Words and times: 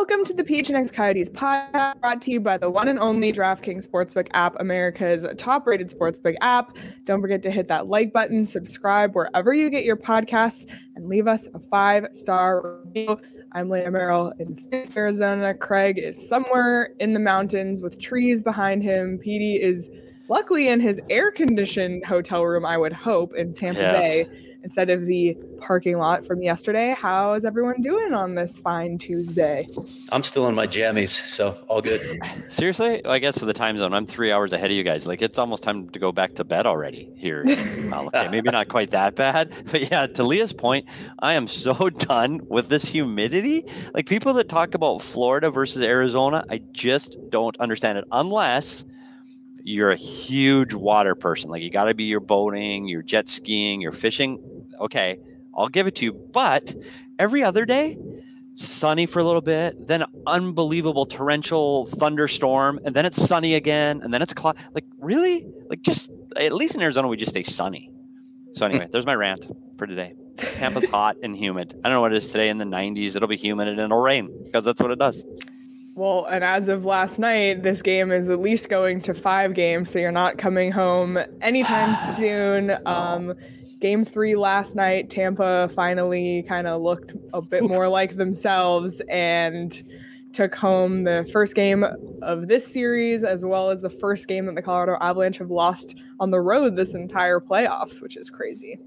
Welcome 0.00 0.24
to 0.24 0.32
the 0.32 0.42
PHNX 0.42 0.94
Coyotes 0.94 1.28
podcast, 1.28 2.00
brought 2.00 2.22
to 2.22 2.30
you 2.30 2.40
by 2.40 2.56
the 2.56 2.70
one 2.70 2.88
and 2.88 2.98
only 2.98 3.34
DraftKings 3.34 3.86
Sportsbook 3.86 4.28
app, 4.32 4.58
America's 4.58 5.26
top-rated 5.36 5.90
sportsbook 5.90 6.36
app. 6.40 6.74
Don't 7.04 7.20
forget 7.20 7.42
to 7.42 7.50
hit 7.50 7.68
that 7.68 7.88
like 7.88 8.10
button, 8.10 8.46
subscribe 8.46 9.14
wherever 9.14 9.52
you 9.52 9.68
get 9.68 9.84
your 9.84 9.98
podcasts, 9.98 10.66
and 10.96 11.04
leave 11.04 11.26
us 11.26 11.48
a 11.52 11.58
five-star 11.58 12.80
review. 12.86 13.20
I'm 13.52 13.68
Leah 13.68 13.90
Merrill 13.90 14.32
in 14.38 14.56
Phoenix, 14.56 14.96
Arizona. 14.96 15.52
Craig 15.52 15.98
is 15.98 16.26
somewhere 16.26 16.94
in 16.98 17.12
the 17.12 17.20
mountains 17.20 17.82
with 17.82 18.00
trees 18.00 18.40
behind 18.40 18.82
him. 18.82 19.20
PD 19.22 19.60
is 19.60 19.90
luckily 20.30 20.68
in 20.68 20.80
his 20.80 20.98
air-conditioned 21.10 22.06
hotel 22.06 22.46
room, 22.46 22.64
I 22.64 22.78
would 22.78 22.94
hope, 22.94 23.34
in 23.34 23.52
Tampa 23.52 23.82
Yes. 23.82 24.00
Bay 24.00 24.49
instead 24.62 24.90
of 24.90 25.06
the 25.06 25.36
parking 25.60 25.98
lot 25.98 26.24
from 26.24 26.42
yesterday. 26.42 26.94
How 26.98 27.34
is 27.34 27.44
everyone 27.44 27.80
doing 27.80 28.14
on 28.14 28.34
this 28.34 28.58
fine 28.58 28.98
Tuesday? 28.98 29.68
I'm 30.10 30.22
still 30.22 30.48
in 30.48 30.54
my 30.54 30.66
jammies, 30.66 31.10
so 31.10 31.56
all 31.68 31.80
good. 31.80 32.20
Seriously, 32.48 33.04
I 33.04 33.18
guess 33.18 33.38
for 33.38 33.46
the 33.46 33.52
time 33.52 33.78
zone, 33.78 33.92
I'm 33.94 34.06
three 34.06 34.32
hours 34.32 34.52
ahead 34.52 34.70
of 34.70 34.76
you 34.76 34.82
guys. 34.82 35.06
Like 35.06 35.22
it's 35.22 35.38
almost 35.38 35.62
time 35.62 35.88
to 35.90 35.98
go 35.98 36.12
back 36.12 36.34
to 36.36 36.44
bed 36.44 36.66
already 36.66 37.10
here. 37.16 37.44
well, 37.90 38.06
okay, 38.14 38.28
maybe 38.28 38.50
not 38.50 38.68
quite 38.68 38.90
that 38.90 39.14
bad, 39.14 39.52
but 39.70 39.90
yeah. 39.90 40.06
To 40.06 40.24
Leah's 40.24 40.52
point, 40.52 40.86
I 41.20 41.34
am 41.34 41.48
so 41.48 41.90
done 41.90 42.40
with 42.48 42.68
this 42.68 42.84
humidity. 42.84 43.66
Like 43.94 44.06
people 44.06 44.32
that 44.34 44.48
talk 44.48 44.74
about 44.74 45.02
Florida 45.02 45.50
versus 45.50 45.82
Arizona, 45.82 46.44
I 46.50 46.58
just 46.72 47.16
don't 47.30 47.56
understand 47.60 47.98
it 47.98 48.04
unless 48.12 48.84
you're 49.64 49.90
a 49.90 49.96
huge 49.96 50.74
water 50.74 51.14
person. 51.14 51.50
Like 51.50 51.62
you 51.62 51.70
got 51.70 51.84
to 51.84 51.94
be 51.94 52.04
your 52.04 52.20
boating, 52.20 52.86
your 52.86 53.02
jet 53.02 53.28
skiing, 53.28 53.80
your 53.80 53.92
fishing. 53.92 54.66
Okay, 54.80 55.18
I'll 55.56 55.68
give 55.68 55.86
it 55.86 55.96
to 55.96 56.04
you. 56.04 56.12
But 56.12 56.74
every 57.18 57.42
other 57.42 57.64
day, 57.64 57.98
sunny 58.54 59.06
for 59.06 59.20
a 59.20 59.24
little 59.24 59.40
bit, 59.40 59.86
then 59.86 60.04
unbelievable 60.26 61.06
torrential 61.06 61.86
thunderstorm, 61.86 62.80
and 62.84 62.94
then 62.94 63.06
it's 63.06 63.22
sunny 63.22 63.54
again, 63.54 64.00
and 64.02 64.12
then 64.12 64.22
it's 64.22 64.34
cloud. 64.34 64.56
Like 64.74 64.84
really, 64.98 65.46
like 65.68 65.82
just 65.82 66.10
at 66.36 66.52
least 66.52 66.74
in 66.74 66.82
Arizona 66.82 67.08
we 67.08 67.16
just 67.16 67.30
stay 67.30 67.42
sunny. 67.42 67.90
So 68.54 68.66
anyway, 68.66 68.88
there's 68.90 69.06
my 69.06 69.14
rant 69.14 69.46
for 69.78 69.86
today. 69.86 70.14
Tampa's 70.36 70.84
hot 70.90 71.16
and 71.22 71.36
humid. 71.36 71.78
I 71.84 71.88
don't 71.88 71.96
know 71.96 72.00
what 72.00 72.12
it 72.12 72.16
is 72.16 72.26
today 72.28 72.48
in 72.48 72.58
the 72.58 72.64
90s. 72.64 73.14
It'll 73.14 73.28
be 73.28 73.36
humid 73.36 73.68
and 73.68 73.78
it'll 73.78 74.00
rain 74.00 74.30
because 74.44 74.64
that's 74.64 74.80
what 74.80 74.90
it 74.90 74.98
does. 74.98 75.24
Well, 75.96 76.26
and 76.26 76.44
as 76.44 76.68
of 76.68 76.84
last 76.84 77.18
night, 77.18 77.62
this 77.62 77.82
game 77.82 78.12
is 78.12 78.30
at 78.30 78.38
least 78.38 78.68
going 78.68 79.00
to 79.02 79.14
five 79.14 79.54
games, 79.54 79.90
so 79.90 79.98
you're 79.98 80.12
not 80.12 80.38
coming 80.38 80.70
home 80.70 81.18
anytime 81.40 81.96
soon. 82.16 82.76
Um, 82.86 83.34
game 83.80 84.04
three 84.04 84.36
last 84.36 84.76
night, 84.76 85.10
Tampa 85.10 85.68
finally 85.74 86.44
kind 86.44 86.66
of 86.66 86.80
looked 86.80 87.14
a 87.34 87.42
bit 87.42 87.64
more 87.64 87.88
like 87.88 88.16
themselves 88.16 89.02
and 89.08 89.82
took 90.32 90.54
home 90.54 91.02
the 91.02 91.28
first 91.32 91.56
game 91.56 91.84
of 92.22 92.46
this 92.46 92.66
series, 92.72 93.24
as 93.24 93.44
well 93.44 93.70
as 93.70 93.82
the 93.82 93.90
first 93.90 94.28
game 94.28 94.46
that 94.46 94.54
the 94.54 94.62
Colorado 94.62 94.96
Avalanche 95.00 95.38
have 95.38 95.50
lost 95.50 95.96
on 96.20 96.30
the 96.30 96.40
road 96.40 96.76
this 96.76 96.94
entire 96.94 97.40
playoffs, 97.40 98.00
which 98.00 98.16
is 98.16 98.30
crazy. 98.30 98.78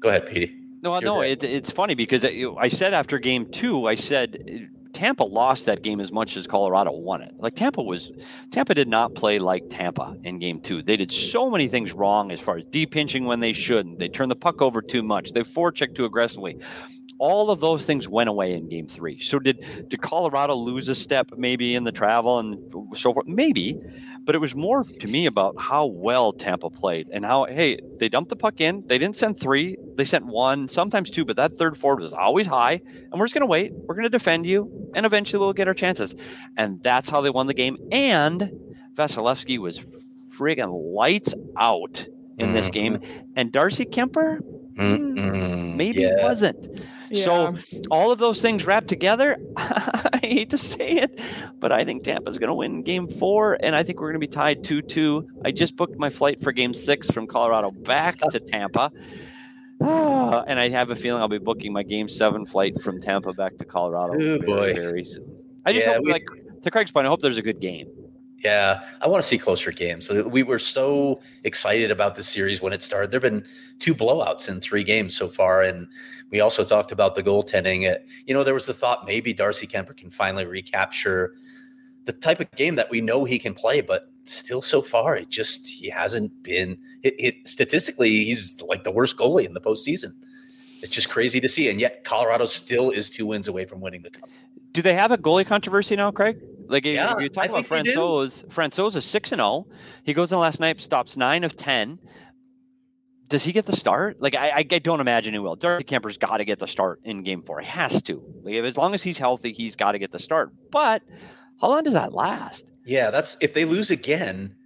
Go 0.00 0.10
ahead, 0.10 0.26
Petey. 0.26 0.54
No, 0.82 0.92
You're 0.94 1.02
no, 1.02 1.20
it, 1.22 1.42
it's 1.42 1.70
funny 1.70 1.94
because 1.94 2.24
I 2.24 2.44
I 2.58 2.68
said 2.68 2.94
after 2.94 3.18
game 3.18 3.46
two, 3.50 3.86
I 3.86 3.94
said 3.94 4.70
Tampa 5.00 5.24
lost 5.24 5.64
that 5.64 5.80
game 5.80 5.98
as 5.98 6.12
much 6.12 6.36
as 6.36 6.46
Colorado 6.46 6.92
won 6.92 7.22
it. 7.22 7.32
Like 7.38 7.56
Tampa 7.56 7.82
was, 7.82 8.12
Tampa 8.50 8.74
did 8.74 8.86
not 8.86 9.14
play 9.14 9.38
like 9.38 9.64
Tampa 9.70 10.14
in 10.24 10.38
game 10.38 10.60
two. 10.60 10.82
They 10.82 10.98
did 10.98 11.10
so 11.10 11.48
many 11.48 11.68
things 11.68 11.94
wrong 11.94 12.30
as 12.30 12.38
far 12.38 12.58
as 12.58 12.64
deep 12.66 12.90
pinching 12.90 13.24
when 13.24 13.40
they 13.40 13.54
shouldn't. 13.54 13.98
They 13.98 14.08
turned 14.08 14.30
the 14.30 14.36
puck 14.36 14.60
over 14.60 14.82
too 14.82 15.02
much. 15.02 15.32
They 15.32 15.40
forechecked 15.40 15.94
too 15.94 16.04
aggressively. 16.04 16.58
All 17.22 17.50
of 17.50 17.60
those 17.60 17.84
things 17.84 18.08
went 18.08 18.30
away 18.30 18.54
in 18.54 18.66
game 18.70 18.86
three. 18.86 19.20
So 19.20 19.38
did 19.38 19.58
did 19.90 20.00
Colorado 20.00 20.54
lose 20.54 20.88
a 20.88 20.94
step 20.94 21.32
maybe 21.36 21.74
in 21.74 21.84
the 21.84 21.92
travel 21.92 22.38
and 22.38 22.56
so 22.96 23.12
forth? 23.12 23.26
Maybe, 23.26 23.78
but 24.24 24.34
it 24.34 24.38
was 24.38 24.54
more 24.54 24.84
to 24.84 25.06
me 25.06 25.26
about 25.26 25.54
how 25.60 25.84
well 25.84 26.32
Tampa 26.32 26.70
played 26.70 27.08
and 27.12 27.22
how 27.24 27.44
hey 27.44 27.78
they 27.98 28.08
dumped 28.08 28.30
the 28.30 28.36
puck 28.36 28.62
in. 28.62 28.82
They 28.86 28.96
didn't 28.96 29.16
send 29.16 29.38
three. 29.38 29.76
They 29.96 30.06
sent 30.06 30.24
one, 30.24 30.66
sometimes 30.66 31.10
two, 31.10 31.26
but 31.26 31.36
that 31.36 31.58
third 31.58 31.76
forward 31.76 32.00
was 32.00 32.14
always 32.14 32.46
high. 32.46 32.80
And 33.12 33.20
we're 33.20 33.26
just 33.26 33.34
going 33.34 33.42
to 33.42 33.50
wait. 33.50 33.72
We're 33.74 33.94
going 33.96 34.04
to 34.04 34.08
defend 34.08 34.46
you, 34.46 34.90
and 34.94 35.04
eventually 35.04 35.40
we'll 35.40 35.52
get 35.52 35.68
our 35.68 35.74
chances. 35.74 36.14
And 36.56 36.82
that's 36.82 37.10
how 37.10 37.20
they 37.20 37.28
won 37.30 37.46
the 37.48 37.54
game. 37.54 37.76
And 37.92 38.50
Vasilevskiy 38.94 39.58
was 39.58 39.78
friggin' 40.34 40.72
lights 40.94 41.34
out 41.58 42.06
in 42.38 42.54
this 42.54 42.70
Mhm. 42.70 42.72
game. 42.72 42.98
And 43.36 43.52
Darcy 43.52 43.84
Kuemper 43.84 44.38
Mm-mm. 44.78 45.76
maybe 45.76 46.00
yeah. 46.00 46.24
wasn't. 46.24 46.80
Yeah. 47.10 47.24
So 47.24 47.58
all 47.90 48.12
of 48.12 48.18
those 48.18 48.40
things 48.40 48.64
wrapped 48.64 48.88
together, 48.88 49.36
I 49.56 50.20
hate 50.22 50.50
to 50.50 50.58
say 50.58 50.98
it, 50.98 51.18
but 51.58 51.72
I 51.72 51.84
think 51.84 52.04
Tampa's 52.04 52.38
going 52.38 52.48
to 52.48 52.54
win 52.54 52.82
game 52.82 53.08
four, 53.08 53.58
and 53.60 53.74
I 53.74 53.82
think 53.82 54.00
we're 54.00 54.08
going 54.12 54.20
to 54.20 54.26
be 54.26 54.32
tied 54.32 54.62
2 54.64 54.82
2. 54.82 55.28
I 55.44 55.50
just 55.50 55.76
booked 55.76 55.98
my 55.98 56.10
flight 56.10 56.40
for 56.42 56.52
game 56.52 56.72
six 56.72 57.10
from 57.10 57.26
Colorado 57.26 57.70
back 57.72 58.18
to 58.20 58.38
Tampa. 58.40 58.92
Ah, 59.82 60.44
and 60.46 60.58
I 60.60 60.68
have 60.68 60.90
a 60.90 60.96
feeling 60.96 61.20
I'll 61.20 61.28
be 61.28 61.38
booking 61.38 61.72
my 61.72 61.82
game 61.82 62.08
seven 62.08 62.46
flight 62.46 62.80
from 62.80 63.00
Tampa 63.00 63.32
back 63.32 63.56
to 63.58 63.64
Colorado 63.64 64.14
Oh, 64.14 64.18
very, 64.18 64.38
boy. 64.38 64.74
very 64.74 65.04
soon. 65.04 65.36
I 65.66 65.72
just 65.72 65.86
Yeah, 65.86 65.94
hope, 65.94 66.04
we- 66.04 66.12
like, 66.12 66.26
to 66.62 66.70
Craig's 66.70 66.90
point, 66.92 67.06
I 67.06 67.08
hope 67.10 67.20
there's 67.22 67.38
a 67.38 67.42
good 67.42 67.60
game. 67.60 67.88
Yeah, 68.42 68.82
I 69.02 69.06
want 69.06 69.22
to 69.22 69.28
see 69.28 69.36
closer 69.36 69.70
games. 69.70 70.10
We 70.10 70.42
were 70.42 70.58
so 70.58 71.20
excited 71.44 71.90
about 71.90 72.14
the 72.14 72.22
series 72.22 72.62
when 72.62 72.72
it 72.72 72.82
started. 72.82 73.10
There 73.10 73.20
have 73.20 73.30
been 73.30 73.46
two 73.78 73.94
blowouts 73.94 74.48
in 74.48 74.62
three 74.62 74.82
games 74.82 75.14
so 75.14 75.28
far, 75.28 75.62
and 75.62 75.86
we 76.30 76.40
also 76.40 76.64
talked 76.64 76.90
about 76.90 77.16
the 77.16 77.22
goaltending. 77.22 77.98
You 78.24 78.32
know, 78.32 78.42
there 78.42 78.54
was 78.54 78.64
the 78.64 78.72
thought 78.72 79.04
maybe 79.06 79.34
Darcy 79.34 79.66
Kuemper 79.66 79.94
can 79.94 80.10
finally 80.10 80.46
recapture 80.46 81.34
the 82.06 82.14
type 82.14 82.40
of 82.40 82.50
game 82.52 82.76
that 82.76 82.90
we 82.90 83.02
know 83.02 83.24
he 83.24 83.38
can 83.38 83.52
play, 83.52 83.82
but 83.82 84.10
still, 84.24 84.62
so 84.62 84.80
far, 84.80 85.16
it 85.16 85.28
just 85.28 85.68
he 85.68 85.90
hasn't 85.90 86.42
been. 86.42 86.78
It, 87.02 87.14
it 87.18 87.48
statistically, 87.48 88.24
he's 88.24 88.60
like 88.62 88.84
the 88.84 88.90
worst 88.90 89.18
goalie 89.18 89.44
in 89.44 89.52
the 89.52 89.60
postseason. 89.60 90.14
It's 90.82 90.90
just 90.90 91.10
crazy 91.10 91.40
to 91.40 91.48
see, 91.48 91.68
and 91.68 91.78
yet 91.78 92.04
Colorado 92.04 92.46
still 92.46 92.90
is 92.90 93.10
two 93.10 93.26
wins 93.26 93.48
away 93.48 93.66
from 93.66 93.82
winning 93.82 94.00
the 94.00 94.08
cup. 94.08 94.30
Do 94.72 94.82
they 94.82 94.94
have 94.94 95.10
a 95.10 95.18
goalie 95.18 95.46
controversy 95.46 95.96
now, 95.96 96.10
Craig? 96.10 96.38
Like 96.68 96.84
Yeah, 96.84 97.16
if 97.16 97.22
you 97.22 97.28
talk 97.28 97.44
I 97.44 97.46
about 97.48 97.66
think 97.66 97.84
they 97.84 97.92
do. 97.92 97.98
Francouz, 97.98 98.46
Francouz 98.48 98.96
is 98.96 99.04
six 99.04 99.32
and 99.32 99.40
zero. 99.40 99.66
He 100.04 100.14
goes 100.14 100.32
in 100.32 100.38
last 100.38 100.60
night, 100.60 100.80
stops 100.80 101.16
nine 101.16 101.44
of 101.44 101.56
ten. 101.56 101.98
Does 103.28 103.44
he 103.44 103.52
get 103.52 103.66
the 103.66 103.76
start? 103.76 104.20
Like 104.20 104.34
I, 104.34 104.52
I 104.56 104.62
don't 104.62 105.00
imagine 105.00 105.32
he 105.34 105.38
will. 105.38 105.56
Darcy 105.56 105.84
Kuemper's 105.84 106.18
got 106.18 106.38
to 106.38 106.44
get 106.44 106.58
the 106.58 106.66
start 106.66 107.00
in 107.04 107.22
Game 107.22 107.42
Four. 107.42 107.60
He 107.60 107.66
has 107.66 108.02
to. 108.04 108.22
Like, 108.42 108.54
as 108.54 108.76
long 108.76 108.94
as 108.94 109.02
he's 109.02 109.18
healthy, 109.18 109.52
he's 109.52 109.76
got 109.76 109.92
to 109.92 109.98
get 109.98 110.12
the 110.12 110.18
start. 110.18 110.50
But 110.70 111.02
how 111.60 111.68
long 111.68 111.84
does 111.84 111.94
that 111.94 112.12
last? 112.12 112.70
Yeah, 112.84 113.10
that's 113.10 113.36
if 113.40 113.54
they 113.54 113.64
lose 113.64 113.90
again, 113.90 114.56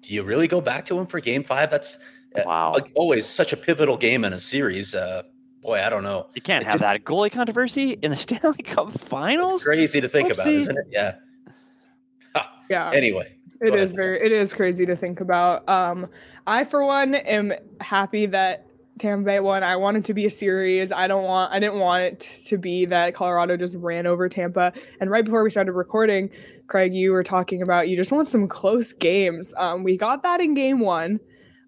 do 0.00 0.14
you 0.14 0.22
really 0.22 0.48
go 0.48 0.60
back 0.60 0.84
to 0.86 0.98
him 0.98 1.06
for 1.06 1.20
game 1.20 1.44
five? 1.44 1.70
That's 1.70 1.98
uh, 2.36 2.42
Wow, 2.46 2.72
like, 2.74 2.90
always 2.94 3.26
such 3.26 3.52
a 3.52 3.56
pivotal 3.56 3.96
game 3.96 4.24
in 4.24 4.32
a 4.32 4.38
series. 4.38 4.94
Uh, 4.94 5.22
boy, 5.68 5.82
I 5.84 5.90
don't 5.90 6.02
know. 6.02 6.26
you 6.34 6.40
can't 6.42 6.62
it 6.62 6.66
have 6.66 6.74
just- 6.74 6.82
that 6.82 7.04
goalie 7.04 7.30
controversy 7.30 7.98
in 8.00 8.10
the 8.10 8.16
Stanley 8.26 8.62
Cup 8.62 8.92
Finals. 8.98 9.52
It's 9.54 9.64
crazy 9.64 10.00
to 10.00 10.08
think 10.08 10.32
about, 10.32 10.46
isn't 10.46 10.76
it? 10.78 10.86
Yeah. 10.90 11.14
Ha, 12.34 12.62
Yeah. 12.70 12.90
Anyway, 12.90 13.34
it 13.60 13.74
is 13.74 13.82
ahead. 13.86 13.96
very 13.96 14.22
it 14.24 14.32
is 14.32 14.52
crazy 14.54 14.86
to 14.86 14.96
think 14.96 15.20
about. 15.20 15.68
Um 15.68 16.08
I 16.46 16.64
for 16.64 16.84
one 16.84 17.14
am 17.14 17.52
happy 17.80 18.26
that 18.26 18.64
Tampa 18.98 19.24
Bay 19.26 19.40
won. 19.40 19.62
I 19.62 19.76
want 19.76 19.96
it 19.96 20.04
to 20.06 20.14
be 20.14 20.26
a 20.26 20.30
series. 20.30 20.90
I 20.90 21.06
don't 21.06 21.24
want 21.24 21.52
I 21.52 21.58
didn't 21.58 21.78
want 21.78 22.02
it 22.02 22.30
to 22.46 22.56
be 22.58 22.84
that 22.86 23.14
Colorado 23.14 23.56
just 23.56 23.76
ran 23.76 24.06
over 24.06 24.28
Tampa. 24.28 24.72
And 25.00 25.10
right 25.10 25.24
before 25.24 25.42
we 25.44 25.50
started 25.50 25.72
recording, 25.72 26.30
Craig, 26.66 26.94
you 26.94 27.12
were 27.12 27.22
talking 27.22 27.62
about 27.62 27.88
you 27.88 27.96
just 27.96 28.10
want 28.12 28.28
some 28.30 28.48
close 28.48 28.92
games. 28.92 29.52
Um 29.56 29.82
we 29.84 29.96
got 29.96 30.22
that 30.22 30.40
in 30.40 30.54
game 30.54 30.80
1. 30.80 31.20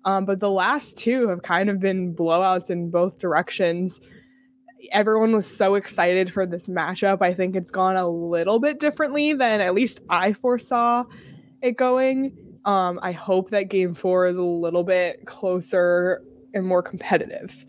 Um 0.05 0.25
but 0.25 0.41
the 0.41 0.50
last 0.50 0.97
two 0.97 1.29
have 1.29 1.43
kind 1.43 1.70
of 1.70 1.81
been 1.81 2.14
blowouts 2.14 2.70
in 2.70 2.91
both 2.91 3.19
directions. 3.19 4.00
Everyone 4.93 5.35
was 5.35 5.47
so 5.47 5.75
excited 5.75 6.32
for 6.32 6.47
this 6.47 6.69
matchup. 6.69 7.20
I 7.20 7.35
think 7.35 7.55
it's 7.55 7.70
gone 7.70 7.97
a 7.97 8.08
little 8.08 8.58
bit 8.58 8.81
differently 8.81 9.32
than 9.35 9.61
at 9.61 9.75
least 9.75 10.00
I 10.08 10.32
foresaw 10.32 11.05
it 11.61 11.76
going. 11.76 12.32
Um, 12.64 12.99
I 13.02 13.12
hope 13.12 13.50
that 13.50 13.64
game 13.64 13.94
four 13.94 14.26
is 14.26 14.37
a 14.37 14.43
little 14.43 14.85
bit 14.85 15.26
closer 15.26 16.23
and 16.55 16.67
more 16.67 16.82
competitive. 16.82 17.67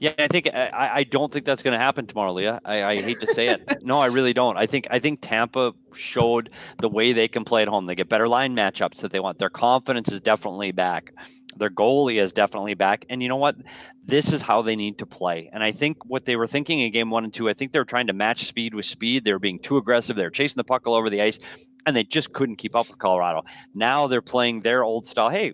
Yeah, 0.00 0.12
I 0.16 0.28
think 0.28 0.48
uh, 0.52 0.56
I, 0.56 0.98
I 0.98 1.04
don't 1.04 1.32
think 1.32 1.44
that's 1.44 1.62
going 1.62 1.76
to 1.76 1.84
happen 1.84 2.06
tomorrow, 2.06 2.32
Leah. 2.32 2.60
I, 2.64 2.84
I 2.84 3.00
hate 3.00 3.20
to 3.20 3.34
say 3.34 3.48
it. 3.48 3.62
No, 3.82 4.00
I 4.00 4.06
really 4.06 4.32
don't. 4.32 4.56
I 4.56 4.66
think 4.66 4.86
I 4.90 4.98
think 4.98 5.20
Tampa 5.22 5.72
showed 5.94 6.50
the 6.78 6.88
way 6.88 7.12
they 7.12 7.26
can 7.26 7.44
play 7.44 7.62
at 7.62 7.68
home. 7.68 7.86
They 7.86 7.94
get 7.94 8.08
better 8.08 8.28
line 8.28 8.54
matchups 8.54 9.00
that 9.00 9.12
they 9.12 9.20
want. 9.20 9.38
Their 9.38 9.50
confidence 9.50 10.10
is 10.10 10.20
definitely 10.20 10.72
back. 10.72 11.14
Their 11.56 11.70
goalie 11.70 12.16
is 12.16 12.32
definitely 12.32 12.74
back. 12.74 13.04
And 13.08 13.22
you 13.22 13.28
know 13.28 13.36
what? 13.36 13.56
This 14.04 14.32
is 14.32 14.42
how 14.42 14.62
they 14.62 14.76
need 14.76 14.98
to 14.98 15.06
play. 15.06 15.48
And 15.52 15.62
I 15.62 15.72
think 15.72 16.04
what 16.04 16.24
they 16.24 16.36
were 16.36 16.46
thinking 16.46 16.80
in 16.80 16.92
game 16.92 17.10
one 17.10 17.24
and 17.24 17.32
two, 17.32 17.48
I 17.48 17.54
think 17.54 17.72
they 17.72 17.78
were 17.78 17.84
trying 17.84 18.06
to 18.08 18.12
match 18.12 18.46
speed 18.46 18.74
with 18.74 18.84
speed. 18.84 19.24
They 19.24 19.32
were 19.32 19.38
being 19.38 19.58
too 19.58 19.76
aggressive. 19.76 20.16
They 20.16 20.24
were 20.24 20.30
chasing 20.30 20.56
the 20.56 20.64
puck 20.64 20.86
all 20.86 20.94
over 20.94 21.10
the 21.10 21.22
ice, 21.22 21.38
and 21.86 21.96
they 21.96 22.04
just 22.04 22.32
couldn't 22.32 22.56
keep 22.56 22.76
up 22.76 22.88
with 22.88 22.98
Colorado. 22.98 23.42
Now 23.74 24.06
they're 24.06 24.22
playing 24.22 24.60
their 24.60 24.84
old 24.84 25.06
style. 25.06 25.30
Hey, 25.30 25.52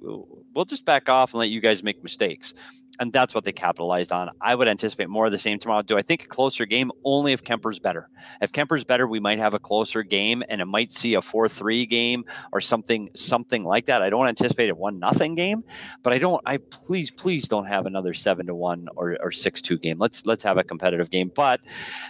we'll 0.55 0.65
just 0.65 0.85
back 0.85 1.09
off 1.09 1.33
and 1.33 1.41
let 1.41 1.51
you 1.51 1.61
guys 1.61 1.83
make 1.83 2.03
mistakes 2.03 2.55
and 3.01 3.13
that's 3.13 3.35
what 3.35 3.45
they 3.45 3.53
capitalized 3.53 4.13
on. 4.13 4.31
I 4.41 4.55
would 4.55 4.69
anticipate 4.69 5.09
more 5.09 5.27
of 5.27 5.33
the 5.33 5.39
same 5.39 5.59
tomorrow. 5.59 5.83
Do 5.83 5.97
I 5.97 6.03
think 6.03 6.25
a 6.25 6.27
closer 6.27 6.67
game? 6.67 6.91
Only 7.05 7.33
if 7.33 7.43
Kuemper's 7.43 7.79
better. 7.79 8.09
If 8.41 8.53
Kuemper's 8.53 8.85
better, 8.85 9.07
we 9.07 9.21
might 9.21 9.39
have 9.39 9.55
a 9.55 9.59
closer 9.59 10.03
game, 10.03 10.43
and 10.49 10.61
it 10.61 10.67
might 10.67 10.93
see 10.93 11.15
a 11.15 11.23
four-three 11.23 11.87
game 11.87 12.25
or 12.53 12.61
something, 12.61 13.11
something 13.15 13.65
like 13.65 13.87
that. 13.87 14.03
I 14.03 14.11
don't 14.11 14.29
anticipate 14.29 14.71
a 14.71 14.75
one-nothing 14.75 15.35
game, 15.35 15.65
but 16.03 16.13
I 16.13 16.19
don't. 16.19 16.41
I 16.47 16.59
please, 16.59 17.11
please 17.11 17.49
don't 17.49 17.67
have 17.67 17.87
another 17.87 18.15
seven 18.15 18.47
to 18.47 18.55
one 18.55 18.89
or, 18.97 19.17
or 19.21 19.33
six-two 19.33 19.79
game. 19.79 19.99
Let's 19.99 20.25
let's 20.27 20.43
have 20.43 20.59
a 20.59 20.65
competitive 20.65 21.11
game. 21.11 21.33
But 21.35 21.61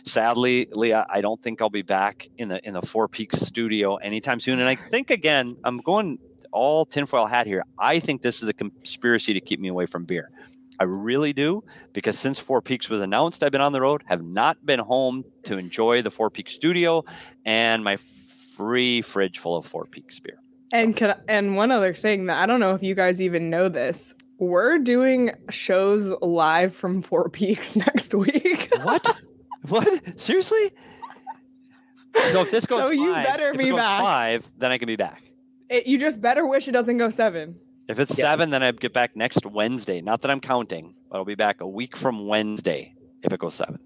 sadly, 0.05 0.69
Leah, 0.73 1.07
I 1.09 1.21
don't 1.21 1.43
think 1.43 1.63
I'll 1.63 1.71
be 1.71 1.83
back 1.83 2.29
in 2.39 2.49
the 2.49 2.67
in 2.67 2.75
the 2.75 2.83
Four 2.83 3.09
Peaks 3.09 3.41
studio 3.41 3.97
anytime 3.97 4.41
soon. 4.41 4.61
And 4.61 4.69
I 4.69 4.75
think 4.75 5.11
again, 5.11 5.57
I'm 5.65 5.79
going 5.79 6.19
all 6.55 6.87
tinfoil 6.87 7.27
hat 7.27 7.47
here. 7.47 7.65
I 7.79 8.01
think 8.01 8.23
this 8.23 8.43
is 8.43 8.49
a 8.49 8.53
conspiracy 8.55 9.35
to 9.35 9.41
keep 9.41 9.61
me 9.61 9.69
away 9.69 9.87
from 9.87 10.05
beer. 10.05 10.31
I 10.79 10.85
really 10.85 11.33
do 11.33 11.63
because 11.93 12.19
since 12.19 12.39
Four 12.39 12.63
Peaks 12.63 12.89
was 12.89 13.01
announced, 13.01 13.43
I've 13.43 13.53
been 13.53 13.61
on 13.61 13.73
the 13.73 13.81
road, 13.81 14.03
have 14.07 14.23
not 14.23 14.65
been 14.65 14.81
home 14.81 15.25
to 15.45 15.59
enjoy 15.59 16.03
the 16.03 16.11
Four 16.11 16.31
Peaks 16.31 16.53
studio 16.53 17.05
and 17.45 17.85
my 17.85 17.99
free 18.57 19.03
fridge 19.03 19.39
full 19.39 19.57
of 19.57 19.67
Four 19.67 19.85
Peaks 19.87 20.19
beer. 20.21 20.39
And 20.73 20.97
can, 20.97 21.21
and 21.29 21.57
one 21.57 21.71
other 21.71 21.93
thing 21.93 22.27
that 22.27 22.43
I 22.43 22.47
don't 22.47 22.61
know 22.61 22.75
if 22.75 22.83
you 22.83 22.95
guys 22.95 23.21
even 23.21 23.51
know 23.51 23.69
this, 23.69 24.15
we're 24.39 24.79
doing 24.79 25.31
shows 25.51 26.13
live 26.21 26.75
from 26.75 27.03
Four 27.03 27.29
Peaks 27.29 27.77
next 27.77 28.15
week. 28.15 28.73
what? 28.83 29.07
What? 29.69 30.21
Seriously? 30.21 30.73
So 32.31 32.41
if 32.43 32.51
this 32.51 32.67
goes 32.67 32.81
so 32.81 32.91
you 32.91 33.13
five, 33.13 33.27
better 33.27 33.55
be 33.55 33.71
back. 33.71 34.03
Five, 34.03 34.51
then 34.59 34.73
I 34.73 34.79
can 34.79 34.87
be 34.87 34.97
back. 34.97 35.23
It, 35.75 35.89
you 35.89 35.99
just 35.99 36.21
better 36.21 36.47
wish 36.47 36.69
it 36.69 36.73
doesn't 36.73 36.99
go 36.99 37.11
seven. 37.11 37.57
If 37.89 37.99
it's 37.99 38.17
yeah. 38.17 38.27
seven, 38.27 38.51
then 38.51 38.63
I'd 38.63 38.81
get 38.81 38.93
back 38.93 39.17
next 39.17 39.45
Wednesday. 39.45 40.01
Not 40.01 40.23
that 40.23 40.31
I'm 40.31 40.39
counting, 40.39 40.95
but 41.11 41.19
I'll 41.19 41.25
be 41.25 41.35
back 41.35 41.61
a 41.61 41.67
week 41.67 41.97
from 41.97 42.29
Wednesday 42.29 42.95
if 43.23 43.33
it 43.33 43.41
goes 43.41 43.57
seven. 43.57 43.81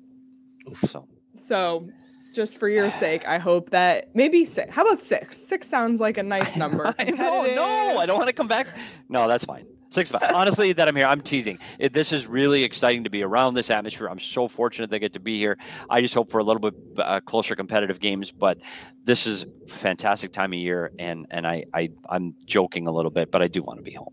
So, 0.75 1.09
so 1.41 1.89
just 2.35 2.59
for 2.59 2.69
your 2.69 2.91
sake, 2.91 3.27
I 3.27 3.39
hope 3.39 3.71
that 3.71 4.15
maybe 4.15 4.45
six. 4.45 4.71
How 4.71 4.83
about 4.83 4.99
six? 4.99 5.39
Six 5.39 5.67
sounds 5.67 5.99
like 5.99 6.19
a 6.19 6.23
nice 6.23 6.57
number. 6.63 6.95
I 6.99 7.05
know, 7.05 7.45
no, 7.55 7.99
I 7.99 8.05
don't 8.05 8.19
want 8.19 8.29
to 8.29 8.35
come 8.35 8.49
back. 8.49 8.67
No, 9.09 9.27
that's 9.27 9.47
fine. 9.47 9.67
Six 9.91 10.11
five. 10.11 10.23
Honestly, 10.35 10.73
that 10.73 10.87
I'm 10.87 10.97
here. 10.97 11.07
I'm 11.07 11.23
teasing. 11.23 11.59
It, 11.79 11.93
this 11.93 12.13
is 12.13 12.27
really 12.27 12.63
exciting 12.63 13.05
to 13.05 13.11
be 13.11 13.23
around 13.23 13.55
this 13.55 13.71
atmosphere. 13.71 14.09
I'm 14.09 14.19
so 14.19 14.47
fortunate 14.47 14.91
they 14.91 14.99
get 14.99 15.15
to 15.15 15.21
be 15.21 15.39
here. 15.39 15.57
I 15.89 16.03
just 16.03 16.13
hope 16.13 16.31
for 16.31 16.39
a 16.39 16.45
little 16.45 16.61
bit 16.61 16.75
uh, 16.99 17.21
closer 17.21 17.57
competitive 17.57 17.99
games, 17.99 18.31
but 18.31 18.59
this 19.05 19.27
is 19.27 19.47
fantastic 19.67 20.33
time 20.33 20.53
of 20.53 20.59
year, 20.59 20.93
and 20.99 21.27
and 21.31 21.47
I, 21.47 21.65
I 21.73 21.91
I'm 22.09 22.35
joking 22.45 22.87
a 22.87 22.93
little 22.93 23.11
bit, 23.11 23.31
but 23.31 23.41
I 23.41 23.49
do 23.49 23.63
want 23.63 23.79
to 23.79 23.83
be 23.83 23.93
home. 23.93 24.13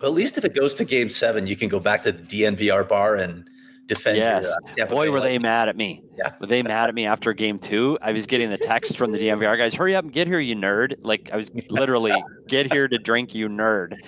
Well, 0.00 0.10
at 0.10 0.16
least 0.16 0.38
if 0.38 0.44
it 0.44 0.54
goes 0.54 0.74
to 0.76 0.86
Game 0.86 1.10
Seven, 1.10 1.46
you 1.46 1.56
can 1.56 1.68
go 1.68 1.80
back 1.80 2.02
to 2.04 2.12
the 2.12 2.22
DNVR 2.22 2.88
bar 2.88 3.16
and 3.16 3.50
defend. 3.90 4.16
Yes. 4.16 4.50
Your, 4.76 4.86
uh, 4.86 4.90
Boy, 4.90 5.10
were 5.10 5.20
they 5.20 5.38
mad 5.38 5.68
at 5.68 5.76
me. 5.76 6.02
Yeah. 6.16 6.32
Were 6.40 6.46
they 6.46 6.62
mad 6.62 6.88
at 6.88 6.94
me 6.94 7.06
after 7.06 7.32
game 7.32 7.58
two? 7.58 7.98
I 8.00 8.12
was 8.12 8.26
getting 8.26 8.50
the 8.50 8.58
text 8.58 8.96
from 8.96 9.12
the 9.12 9.18
DNVR 9.18 9.58
guys, 9.58 9.74
hurry 9.74 9.94
up 9.94 10.04
and 10.04 10.12
get 10.12 10.26
here, 10.26 10.40
you 10.40 10.54
nerd. 10.54 10.94
Like 11.02 11.30
I 11.32 11.36
was 11.36 11.50
literally, 11.70 12.14
get 12.48 12.72
here 12.72 12.88
to 12.88 12.98
drink, 12.98 13.34
you 13.34 13.48
nerd. 13.48 13.98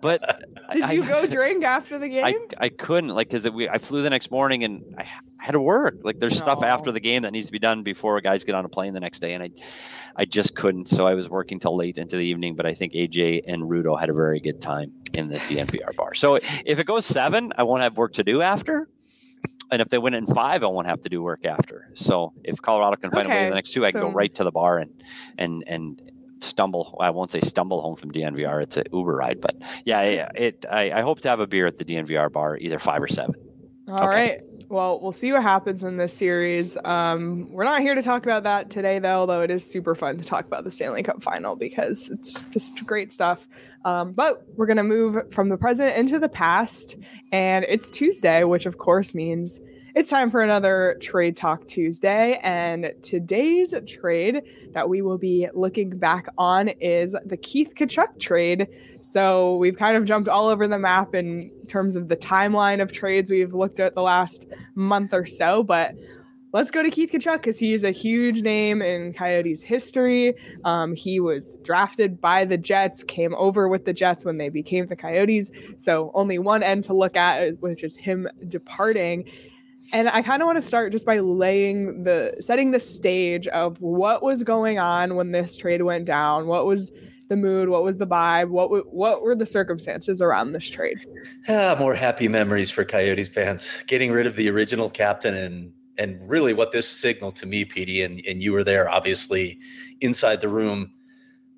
But 0.00 0.42
did 0.72 0.82
I, 0.82 0.92
you 0.92 1.04
go 1.04 1.26
drink 1.26 1.64
after 1.64 1.98
the 1.98 2.08
game? 2.08 2.24
I, 2.24 2.36
I 2.58 2.68
couldn't, 2.68 3.10
like, 3.10 3.30
because 3.30 3.46
I 3.46 3.78
flew 3.78 4.02
the 4.02 4.10
next 4.10 4.30
morning 4.30 4.64
and 4.64 4.94
I 4.98 5.06
had 5.38 5.52
to 5.52 5.60
work. 5.60 5.96
Like 6.02 6.20
there's 6.20 6.34
no. 6.34 6.38
stuff 6.40 6.62
after 6.62 6.92
the 6.92 7.00
game 7.00 7.22
that 7.22 7.32
needs 7.32 7.46
to 7.46 7.52
be 7.52 7.58
done 7.58 7.82
before 7.82 8.20
guys 8.20 8.44
get 8.44 8.54
on 8.54 8.64
a 8.64 8.68
plane 8.68 8.94
the 8.94 9.00
next 9.00 9.20
day. 9.20 9.34
And 9.34 9.42
I, 9.42 9.50
I 10.16 10.24
just 10.24 10.54
couldn't. 10.54 10.88
So 10.88 11.06
I 11.06 11.14
was 11.14 11.28
working 11.28 11.58
till 11.58 11.76
late 11.76 11.98
into 11.98 12.16
the 12.16 12.24
evening, 12.24 12.54
but 12.54 12.66
I 12.66 12.74
think 12.74 12.92
AJ 12.92 13.42
and 13.46 13.62
Rudo 13.62 13.98
had 13.98 14.10
a 14.10 14.12
very 14.12 14.40
good 14.40 14.60
time 14.60 14.94
in 15.14 15.28
the 15.28 15.38
DNVR 15.38 15.94
bar. 15.96 16.14
So 16.14 16.36
if 16.64 16.78
it 16.78 16.86
goes 16.86 17.06
seven, 17.06 17.52
I 17.56 17.62
won't 17.62 17.82
have 17.82 17.96
work 17.96 18.14
to 18.14 18.24
do 18.24 18.42
after 18.42 18.88
and 19.72 19.80
if 19.80 19.88
they 19.88 19.98
win 19.98 20.12
it 20.14 20.18
in 20.18 20.26
five, 20.26 20.62
I 20.62 20.66
won't 20.66 20.86
have 20.86 21.00
to 21.00 21.08
do 21.08 21.22
work 21.22 21.46
after. 21.46 21.90
So 21.94 22.34
if 22.44 22.60
Colorado 22.60 22.96
can 22.96 23.10
find 23.10 23.26
okay. 23.26 23.36
a 23.36 23.40
way 23.40 23.44
in 23.44 23.50
the 23.50 23.54
next 23.56 23.72
two, 23.72 23.84
I 23.84 23.90
can 23.90 24.02
so, 24.02 24.08
go 24.08 24.12
right 24.12 24.32
to 24.34 24.44
the 24.44 24.52
bar 24.52 24.78
and 24.78 25.02
and 25.38 25.64
and 25.66 26.12
stumble. 26.40 26.96
I 27.00 27.08
won't 27.10 27.30
say 27.30 27.40
stumble 27.40 27.80
home 27.80 27.96
from 27.96 28.12
DNVR. 28.12 28.62
It's 28.62 28.76
an 28.76 28.84
Uber 28.92 29.16
ride, 29.16 29.40
but 29.40 29.56
yeah, 29.86 30.02
it. 30.34 30.66
I, 30.70 30.92
I 30.92 31.00
hope 31.00 31.20
to 31.20 31.30
have 31.30 31.40
a 31.40 31.46
beer 31.46 31.66
at 31.66 31.78
the 31.78 31.86
DNVR 31.86 32.30
bar, 32.30 32.58
either 32.58 32.78
five 32.78 33.02
or 33.02 33.08
seven. 33.08 33.34
All 33.88 33.96
okay. 33.96 34.06
right. 34.06 34.40
Well, 34.68 35.00
we'll 35.00 35.12
see 35.12 35.32
what 35.32 35.42
happens 35.42 35.82
in 35.82 35.96
this 35.96 36.14
series. 36.14 36.78
Um, 36.84 37.50
we're 37.50 37.64
not 37.64 37.82
here 37.82 37.94
to 37.94 38.02
talk 38.02 38.24
about 38.24 38.44
that 38.44 38.70
today, 38.70 38.98
though, 38.98 39.20
although 39.20 39.42
it 39.42 39.50
is 39.50 39.68
super 39.68 39.94
fun 39.94 40.16
to 40.16 40.24
talk 40.24 40.46
about 40.46 40.64
the 40.64 40.70
Stanley 40.70 41.02
Cup 41.02 41.22
final 41.22 41.56
because 41.56 42.08
it's 42.10 42.44
just 42.44 42.84
great 42.86 43.12
stuff. 43.12 43.46
Um, 43.84 44.12
but 44.12 44.44
we're 44.56 44.66
going 44.66 44.76
to 44.78 44.82
move 44.82 45.32
from 45.32 45.48
the 45.48 45.56
present 45.56 45.96
into 45.96 46.18
the 46.18 46.28
past. 46.28 46.96
And 47.32 47.66
it's 47.68 47.90
Tuesday, 47.90 48.44
which 48.44 48.64
of 48.66 48.78
course 48.78 49.14
means 49.14 49.60
it's 49.94 50.08
time 50.08 50.30
for 50.30 50.40
another 50.40 50.96
Trade 51.00 51.36
Talk 51.36 51.66
Tuesday. 51.66 52.38
And 52.42 52.92
today's 53.02 53.74
trade 53.86 54.42
that 54.72 54.88
we 54.88 55.02
will 55.02 55.18
be 55.18 55.48
looking 55.52 55.90
back 55.90 56.28
on 56.38 56.68
is 56.68 57.14
the 57.26 57.36
Keith 57.36 57.74
Tkachuk 57.74 58.18
trade. 58.18 58.68
So 59.02 59.56
we've 59.56 59.76
kind 59.76 59.96
of 59.96 60.04
jumped 60.04 60.28
all 60.28 60.48
over 60.48 60.66
the 60.66 60.78
map 60.78 61.14
in 61.14 61.50
terms 61.68 61.96
of 61.96 62.08
the 62.08 62.16
timeline 62.16 62.80
of 62.80 62.90
trades 62.90 63.30
we've 63.30 63.52
looked 63.52 63.80
at 63.80 63.94
the 63.94 64.02
last 64.02 64.46
month 64.74 65.12
or 65.12 65.26
so. 65.26 65.62
But 65.62 65.94
let's 66.52 66.70
go 66.70 66.82
to 66.82 66.90
Keith 66.90 67.12
Tkachuk 67.12 67.38
because 67.38 67.58
he's 67.58 67.84
a 67.84 67.90
huge 67.90 68.40
name 68.40 68.80
in 68.80 69.12
Coyotes 69.12 69.62
history. 69.62 70.34
Um, 70.64 70.94
he 70.94 71.20
was 71.20 71.56
drafted 71.62 72.20
by 72.20 72.46
the 72.46 72.56
Jets, 72.56 73.04
came 73.04 73.34
over 73.34 73.68
with 73.68 73.84
the 73.84 73.92
Jets 73.92 74.24
when 74.24 74.38
they 74.38 74.48
became 74.48 74.86
the 74.86 74.96
Coyotes. 74.96 75.50
So 75.76 76.10
only 76.14 76.38
one 76.38 76.62
end 76.62 76.84
to 76.84 76.94
look 76.94 77.16
at, 77.16 77.60
which 77.60 77.84
is 77.84 77.96
him 77.96 78.28
departing. 78.48 79.28
And 79.92 80.08
I 80.08 80.22
kind 80.22 80.42
of 80.42 80.46
want 80.46 80.56
to 80.56 80.66
start 80.66 80.90
just 80.90 81.04
by 81.04 81.18
laying 81.18 82.04
the 82.04 82.34
setting 82.40 82.70
the 82.70 82.80
stage 82.80 83.46
of 83.48 83.80
what 83.80 84.22
was 84.22 84.42
going 84.42 84.78
on 84.78 85.16
when 85.16 85.32
this 85.32 85.56
trade 85.56 85.82
went 85.82 86.06
down. 86.06 86.46
What 86.46 86.66
was 86.66 86.90
the 87.28 87.36
mood? 87.36 87.68
What 87.68 87.84
was 87.84 87.98
the 87.98 88.06
vibe? 88.06 88.48
What 88.48 88.64
w- 88.64 88.84
what 88.84 89.22
were 89.22 89.34
the 89.34 89.46
circumstances 89.46 90.22
around 90.22 90.52
this 90.52 90.68
trade? 90.70 90.98
Ah, 91.48 91.76
more 91.78 91.94
happy 91.94 92.26
memories 92.26 92.70
for 92.70 92.84
Coyotes 92.84 93.28
fans. 93.28 93.82
Getting 93.86 94.12
rid 94.12 94.26
of 94.26 94.36
the 94.36 94.48
original 94.48 94.88
captain 94.88 95.34
and 95.34 95.72
and 95.98 96.18
really 96.28 96.54
what 96.54 96.72
this 96.72 96.88
signaled 96.88 97.36
to 97.36 97.46
me, 97.46 97.66
Petey, 97.66 98.02
and, 98.02 98.22
and 98.26 98.42
you 98.42 98.52
were 98.52 98.64
there 98.64 98.88
obviously 98.88 99.58
inside 100.00 100.40
the 100.40 100.48
room. 100.48 100.90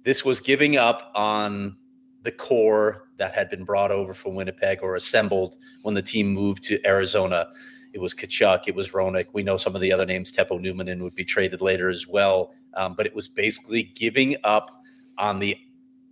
This 0.02 0.24
was 0.24 0.40
giving 0.40 0.76
up 0.76 1.12
on 1.14 1.76
the 2.22 2.32
core 2.32 3.08
that 3.18 3.32
had 3.34 3.48
been 3.48 3.64
brought 3.64 3.92
over 3.92 4.12
from 4.12 4.34
Winnipeg 4.34 4.80
or 4.82 4.96
assembled 4.96 5.56
when 5.82 5.94
the 5.94 6.02
team 6.02 6.28
moved 6.28 6.64
to 6.64 6.84
Arizona. 6.86 7.46
It 7.94 8.00
was 8.00 8.12
Tkachuk, 8.12 8.64
it 8.66 8.74
was 8.74 8.90
Roenick. 8.90 9.28
We 9.32 9.44
know 9.44 9.56
some 9.56 9.74
of 9.76 9.80
the 9.80 9.92
other 9.92 10.04
names, 10.04 10.32
Teppo 10.32 10.60
Numminen 10.60 11.00
would 11.00 11.14
be 11.14 11.24
traded 11.24 11.60
later 11.60 11.88
as 11.88 12.08
well. 12.08 12.52
Um, 12.74 12.94
but 12.94 13.06
it 13.06 13.14
was 13.14 13.28
basically 13.28 13.84
giving 13.84 14.36
up 14.44 14.82
on 15.16 15.38
the 15.38 15.56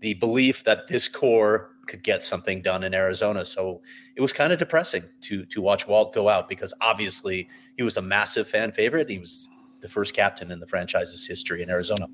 the 0.00 0.14
belief 0.14 0.64
that 0.64 0.88
this 0.88 1.08
core 1.08 1.70
could 1.86 2.02
get 2.02 2.22
something 2.22 2.62
done 2.62 2.82
in 2.82 2.94
Arizona. 2.94 3.44
So 3.44 3.82
it 4.16 4.20
was 4.20 4.32
kind 4.32 4.52
of 4.52 4.58
depressing 4.58 5.02
to 5.22 5.44
to 5.46 5.60
watch 5.60 5.88
Walt 5.88 6.14
go 6.14 6.28
out 6.28 6.48
because 6.48 6.72
obviously 6.80 7.48
he 7.76 7.82
was 7.82 7.96
a 7.96 8.02
massive 8.02 8.48
fan 8.48 8.72
favorite. 8.72 9.10
He 9.10 9.18
was 9.18 9.48
the 9.80 9.88
first 9.88 10.14
captain 10.14 10.52
in 10.52 10.60
the 10.60 10.66
franchise's 10.66 11.26
history 11.26 11.62
in 11.62 11.70
Arizona. 11.70 12.06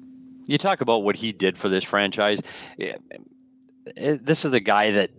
You 0.46 0.56
talk 0.56 0.80
about 0.80 1.02
what 1.02 1.14
he 1.16 1.32
did 1.32 1.58
for 1.58 1.68
this 1.68 1.84
franchise. 1.84 2.40
This 3.96 4.44
is 4.46 4.52
a 4.54 4.60
guy 4.60 4.90
that 4.92 5.10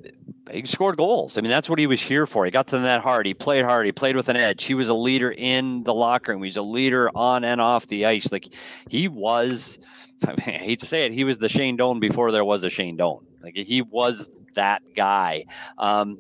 he 0.52 0.66
scored 0.66 0.98
goals. 0.98 1.38
I 1.38 1.42
mean, 1.42 1.50
that's 1.50 1.70
what 1.70 1.80
he 1.80 1.88
was 1.88 2.02
here 2.02 2.26
for. 2.26 2.46
He 2.46 2.52
got 2.52 2.68
to 2.68 2.78
the 2.78 2.84
net 2.84 3.02
hard. 3.02 3.26
He 3.26 3.34
played 3.34 3.66
hard. 3.66 3.86
He 3.86 3.92
played 3.92 4.16
with 4.16 4.30
an 4.30 4.36
edge. 4.36 4.64
He 4.64 4.74
was 4.74 4.90
a 4.90 4.94
leader 4.94 5.32
in 5.32 5.84
the 5.84 5.94
locker 5.94 6.32
room. 6.32 6.44
He's 6.44 6.58
a 6.58 6.62
leader 6.62 7.10
on 7.16 7.44
and 7.44 7.62
off 7.62 7.88
the 7.88 8.06
ice. 8.06 8.32
Like 8.32 8.48
he 8.90 9.08
was. 9.08 9.80
I, 10.24 10.32
mean, 10.32 10.56
I 10.56 10.64
hate 10.64 10.82
to 10.82 10.86
say 10.86 11.06
it, 11.06 11.14
he 11.14 11.24
was 11.24 11.38
the 11.38 11.48
Shane 11.48 11.78
Doan 11.78 12.02
before 12.02 12.34
there 12.34 12.44
was 12.44 12.66
a 12.66 12.70
Shane 12.70 12.98
Doan. 12.98 13.26
Like 13.42 13.56
he 13.56 13.82
was 13.82 14.30
that 14.56 14.82
guy. 14.94 15.46
Um, 15.78 16.18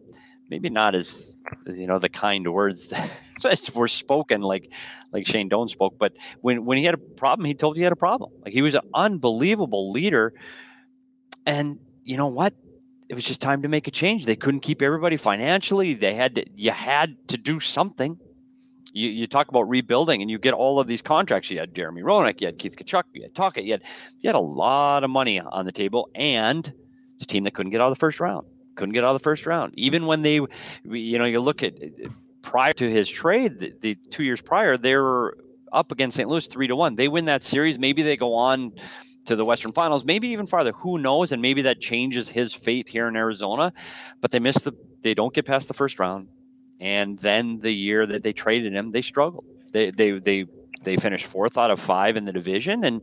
maybe 0.49 0.69
not 0.69 0.95
as 0.95 1.35
you 1.67 1.87
know 1.87 1.99
the 1.99 2.09
kind 2.09 2.51
words 2.51 2.87
that, 2.87 3.09
that 3.41 3.75
were 3.75 3.87
spoken 3.87 4.41
like 4.41 4.71
like 5.11 5.25
Shane 5.25 5.49
Doan 5.49 5.69
spoke, 5.69 5.97
but 5.97 6.13
when 6.41 6.65
when 6.65 6.77
he 6.77 6.83
had 6.83 6.93
a 6.93 6.97
problem, 6.97 7.45
he 7.45 7.53
told 7.53 7.75
you 7.75 7.81
he 7.81 7.83
had 7.83 7.93
a 7.93 7.97
problem. 7.97 8.31
Like 8.43 8.53
he 8.53 8.61
was 8.61 8.75
an 8.75 8.81
unbelievable 8.93 9.91
leader, 9.91 10.33
and 11.45 11.79
you 12.03 12.17
know 12.17 12.27
what? 12.27 12.53
It 13.09 13.15
was 13.15 13.23
just 13.23 13.41
time 13.41 13.63
to 13.63 13.67
make 13.67 13.87
a 13.87 13.91
change. 13.91 14.25
They 14.25 14.35
couldn't 14.35 14.59
keep 14.59 14.83
everybody 14.83 15.17
financially. 15.17 15.95
They 15.95 16.13
had 16.13 16.35
to. 16.35 16.45
You 16.55 16.71
had 16.71 17.17
to 17.29 17.37
do 17.37 17.59
something. 17.59 18.19
You, 18.93 19.09
you 19.09 19.27
talk 19.27 19.49
about 19.49 19.63
rebuilding, 19.63 20.21
and 20.21 20.29
you 20.29 20.37
get 20.37 20.53
all 20.53 20.79
of 20.79 20.87
these 20.87 21.01
contracts. 21.01 21.49
You 21.49 21.59
had 21.59 21.75
Jeremy 21.75 22.01
Roenick, 22.01 22.41
you 22.41 22.47
had 22.47 22.57
Keith 22.57 22.75
Tkachuk, 22.75 23.03
you 23.13 23.23
had 23.23 23.35
Tocchet, 23.35 23.63
you 23.63 23.73
had 23.73 23.83
you 24.19 24.27
had 24.27 24.35
a 24.35 24.39
lot 24.39 25.03
of 25.03 25.09
money 25.09 25.39
on 25.39 25.65
the 25.65 25.71
table, 25.71 26.09
and 26.15 26.71
a 27.21 27.25
team 27.25 27.43
that 27.43 27.53
couldn't 27.53 27.71
get 27.71 27.81
out 27.81 27.87
of 27.87 27.95
the 27.95 27.99
first 27.99 28.19
round. 28.19 28.45
Couldn't 28.75 28.93
get 28.93 29.03
out 29.03 29.15
of 29.15 29.21
the 29.21 29.23
first 29.23 29.45
round. 29.45 29.73
Even 29.75 30.05
when 30.05 30.21
they, 30.21 30.39
you 30.85 31.17
know, 31.17 31.25
you 31.25 31.39
look 31.39 31.63
at 31.63 31.73
prior 32.41 32.73
to 32.73 32.89
his 32.89 33.09
trade, 33.09 33.59
the, 33.59 33.73
the 33.81 33.95
two 34.09 34.23
years 34.23 34.41
prior, 34.41 34.77
they 34.77 34.95
were 34.95 35.37
up 35.73 35.91
against 35.91 36.17
St. 36.17 36.29
Louis 36.29 36.47
three 36.47 36.67
to 36.67 36.75
one. 36.75 36.95
They 36.95 37.07
win 37.07 37.25
that 37.25 37.43
series. 37.43 37.77
Maybe 37.77 38.01
they 38.03 38.17
go 38.17 38.35
on 38.35 38.73
to 39.25 39.35
the 39.35 39.45
Western 39.45 39.71
Finals, 39.71 40.03
maybe 40.05 40.29
even 40.29 40.47
farther. 40.47 40.71
Who 40.73 40.97
knows? 40.97 41.31
And 41.31 41.41
maybe 41.41 41.63
that 41.63 41.79
changes 41.79 42.29
his 42.29 42.53
fate 42.53 42.89
here 42.89 43.07
in 43.07 43.15
Arizona. 43.15 43.73
But 44.21 44.31
they 44.31 44.39
missed 44.39 44.63
the. 44.63 44.73
They 45.01 45.13
don't 45.13 45.33
get 45.33 45.45
past 45.45 45.67
the 45.67 45.73
first 45.73 45.97
round, 45.99 46.27
and 46.79 47.17
then 47.19 47.59
the 47.59 47.71
year 47.71 48.05
that 48.05 48.21
they 48.21 48.33
traded 48.33 48.73
him, 48.73 48.91
they 48.91 49.01
struggled. 49.01 49.45
They 49.71 49.91
they 49.91 50.19
they 50.19 50.45
they 50.83 50.97
finished 50.97 51.25
fourth 51.25 51.57
out 51.57 51.71
of 51.71 51.79
five 51.79 52.17
in 52.17 52.25
the 52.25 52.33
division, 52.33 52.83
and 52.83 53.01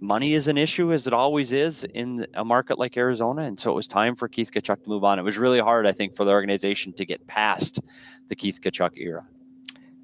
money 0.00 0.34
is 0.34 0.48
an 0.48 0.58
issue 0.58 0.92
as 0.92 1.06
it 1.06 1.12
always 1.12 1.52
is 1.52 1.84
in 1.84 2.26
a 2.34 2.44
market 2.44 2.78
like 2.78 2.96
Arizona. 2.96 3.42
And 3.42 3.58
so 3.58 3.70
it 3.70 3.74
was 3.74 3.86
time 3.86 4.16
for 4.16 4.28
Keith 4.28 4.50
Tkachuk 4.50 4.82
to 4.82 4.88
move 4.88 5.04
on. 5.04 5.18
It 5.18 5.22
was 5.22 5.38
really 5.38 5.60
hard, 5.60 5.86
I 5.86 5.92
think, 5.92 6.16
for 6.16 6.24
the 6.24 6.32
organization 6.32 6.92
to 6.94 7.04
get 7.04 7.26
past 7.26 7.80
the 8.28 8.36
Keith 8.36 8.60
Tkachuk 8.60 8.92
era. 8.96 9.24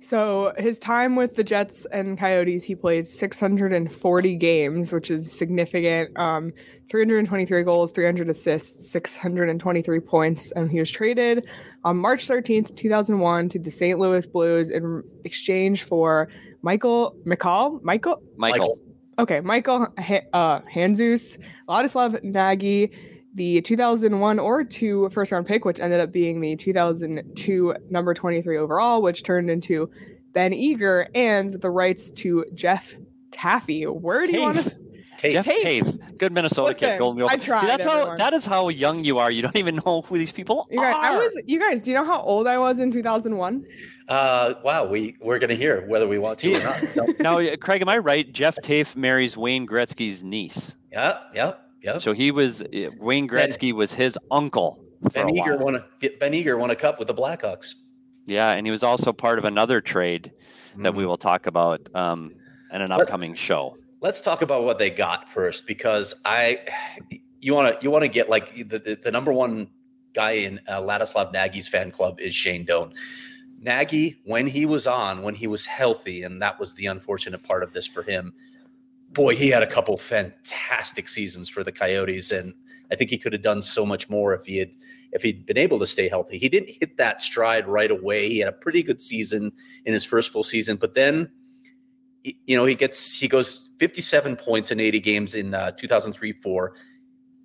So 0.03 0.53
his 0.59 0.81
time 0.81 1.15
with 1.15 1.37
the 1.37 1.45
Jets 1.45 1.87
and 1.87 2.19
Coyotes, 2.19 2.65
he 2.65 2.75
played 2.75 3.07
640 3.07 4.37
games, 4.37 4.93
which 4.93 5.11
is 5.11 5.33
significant. 5.33 6.19
Um, 6.19 6.53
323 6.91 7.63
goals, 7.63 7.93
300 7.93 8.29
assists, 8.29 8.91
623 8.91 10.01
points, 10.01 10.51
and 10.53 10.71
he 10.71 10.81
was 10.81 10.91
traded 10.91 11.47
on 11.85 11.97
March 11.97 12.27
13th, 12.27 12.75
2001, 12.77 13.49
to 13.51 13.59
the 13.61 13.71
St. 13.71 13.99
Louis 13.99 14.27
Blues 14.27 14.71
in 14.71 15.03
exchange 15.25 15.85
for 15.85 16.29
Michael 16.63 17.17
McCall. 17.25 17.81
Michael. 17.83 18.21
Michael. 18.37 18.79
Okay, 19.19 19.41
Michael 19.41 19.87
uh, 20.33 20.61
Handzus, 20.63 21.39
Ladislav 21.69 22.23
Nagy, 22.25 22.91
the 23.35 23.61
2001 23.63 24.39
or 24.39 24.65
2 24.65 25.11
first 25.11 25.33
round 25.33 25.47
pick, 25.47 25.65
which 25.65 25.81
ended 25.81 26.01
up 26.01 26.13
being 26.13 26.41
the 26.41 26.57
2002 26.57 27.75
number 27.91 28.15
23 28.15 28.59
overall, 28.59 29.03
which 29.03 29.23
turned 29.23 29.51
into 29.51 29.91
Ben 30.33 30.53
Eager, 30.53 31.09
and 31.15 31.55
the 31.55 31.71
rights 31.71 32.11
to 32.11 32.45
Jeff 32.55 32.95
Taffy. 33.31 33.85
Where 33.85 34.27
do 34.27 34.33
you 34.33 34.41
want 34.41 34.59
to? 34.59 34.77
Jeff 35.31 35.47
Taffe. 35.47 36.19
Good 36.19 36.33
Minnesota 36.33 36.69
Listen, 36.69 36.81
kid. 36.81 36.99
Golden 36.99 37.23
I 37.29 37.37
tried. 37.37 37.61
See, 37.61 37.67
that's 37.67 37.87
everyone. 37.87 38.09
how 38.09 38.17
that 38.17 38.35
is 38.35 38.45
how 38.45 38.69
young 38.69 39.05
you 39.05 39.19
are. 39.19 39.31
You 39.31 39.43
don't 39.43 39.57
even 39.65 39.77
know 39.87 40.03
who 40.03 40.19
these 40.19 40.33
people 40.33 40.67
You 40.71 40.81
guys, 40.81 40.95
are. 40.97 41.03
I 41.03 41.17
was. 41.17 41.43
You 41.47 41.61
guys, 41.61 41.81
do 41.81 41.91
you 41.93 41.97
know 41.97 42.05
how 42.05 42.21
old 42.21 42.47
I 42.47 42.59
was 42.59 42.81
in 42.81 42.91
2001? 42.91 43.65
Uh, 44.09 44.55
wow, 44.65 44.85
we 44.85 45.17
we're 45.21 45.39
going 45.39 45.51
to 45.51 45.57
hear 45.57 45.87
whether 45.87 46.09
we 46.09 46.19
want 46.19 46.39
to 46.41 46.55
or 46.55 46.61
not. 46.63 46.83
No. 47.21 47.39
now, 47.41 47.57
Craig, 47.57 47.83
am 47.83 47.89
I 47.89 47.99
right? 47.99 48.31
Jeff 48.33 48.57
Taffe 48.57 48.97
marries 48.97 49.37
Wayne 49.37 49.67
Gretzky's 49.67 50.23
niece. 50.23 50.77
Yep. 50.91 51.23
yeah, 51.35 51.53
yeah. 51.83 51.99
So 51.99 52.13
he 52.13 52.31
was 52.31 52.63
uh, 52.63 52.91
Wayne 52.99 53.29
Gretzky 53.29 53.73
was 53.73 53.93
his 53.93 54.17
uncle. 54.31 54.83
Ben 55.13 55.35
Eager 55.35 55.57
won 55.57 55.75
a 55.77 55.85
Ben 56.21 56.35
Eager 56.35 56.57
won 56.57 56.71
a 56.71 56.77
cup 56.77 56.99
with 56.99 57.09
the 57.09 57.15
Blackhawks. 57.15 57.75
Yeah, 58.27 58.51
and 58.53 58.67
he 58.67 58.71
was 58.71 58.83
also 58.83 59.13
part 59.13 59.39
of 59.39 59.45
another 59.45 59.81
trade 59.81 60.31
that 60.79 60.95
we 60.95 61.03
Mhm. 61.05 61.09
will 61.09 61.17
talk 61.17 61.47
about 61.47 61.89
um, 61.95 62.33
in 62.73 62.81
an 62.81 62.91
Let- 62.91 63.01
upcoming 63.03 63.35
show. 63.35 63.77
Let's 64.01 64.21
talk 64.21 64.43
about 64.43 64.65
what 64.65 64.79
they 64.79 64.91
got 64.91 65.29
first, 65.29 65.67
because 65.67 66.15
I, 66.25 66.61
you 67.41 67.55
want 67.55 67.77
to 67.79 67.83
you 67.85 67.91
want 67.91 68.03
to 68.03 68.09
get 68.09 68.29
like 68.29 68.55
the, 68.55 68.79
the 68.79 68.99
the 69.03 69.11
number 69.13 69.33
one 69.33 69.69
guy 70.13 70.33
in 70.33 70.61
uh, 70.69 70.81
Ladislav 70.81 71.33
Nagy's 71.33 71.69
fan 71.69 71.91
club 71.91 72.21
is 72.21 72.35
Shane 72.35 72.65
Doan. 72.65 72.93
Nagy, 73.61 74.21
when 74.25 74.47
he 74.49 74.67
was 74.67 74.87
on, 74.89 75.23
when 75.23 75.35
he 75.37 75.47
was 75.47 75.67
healthy, 75.67 76.23
and 76.25 76.43
that 76.43 76.59
was 76.59 76.75
the 76.75 76.87
unfortunate 76.87 77.43
part 77.45 77.63
of 77.63 77.73
this 77.73 77.87
for 77.87 78.03
him. 78.03 78.35
Boy, 79.13 79.37
he 79.37 79.49
had 79.49 79.63
a 79.63 79.67
couple 79.67 79.97
fantastic 79.99 81.07
seasons 81.07 81.49
for 81.49 81.63
the 81.63 81.73
Coyotes, 81.73 82.33
and 82.33 82.55
I 82.91 82.95
think 82.95 83.11
he 83.11 83.19
could 83.19 83.35
have 83.35 83.43
done 83.43 83.61
so 83.61 83.85
much 83.85 84.09
more 84.09 84.35
if 84.35 84.47
he 84.47 84.59
had 84.59 84.71
if 85.13 85.23
he'd 85.23 85.45
been 85.45 85.59
able 85.59 85.79
to 85.81 85.87
stay 85.87 86.09
healthy. 86.09 86.39
He 86.39 86.49
didn't 86.49 86.71
hit 86.71 86.97
that 86.97 87.21
stride 87.21 87.69
right 87.69 87.91
away. 87.91 88.29
He 88.29 88.39
had 88.39 88.49
a 88.49 88.53
pretty 88.53 88.83
good 88.83 89.01
season 89.01 89.53
in 89.85 89.93
his 89.93 90.05
first 90.05 90.33
full 90.33 90.43
season, 90.43 90.77
but 90.77 90.95
then 90.95 91.31
you 92.23 92.57
know 92.57 92.65
he 92.65 92.75
gets 92.75 93.13
he 93.13 93.29
goes 93.29 93.71
57 93.79 94.37
points 94.37 94.71
in 94.71 94.81
80 94.81 95.01
games 95.01 95.35
in 95.35 95.55
uh, 95.55 95.73
2003 95.73 96.33
4 96.33 96.75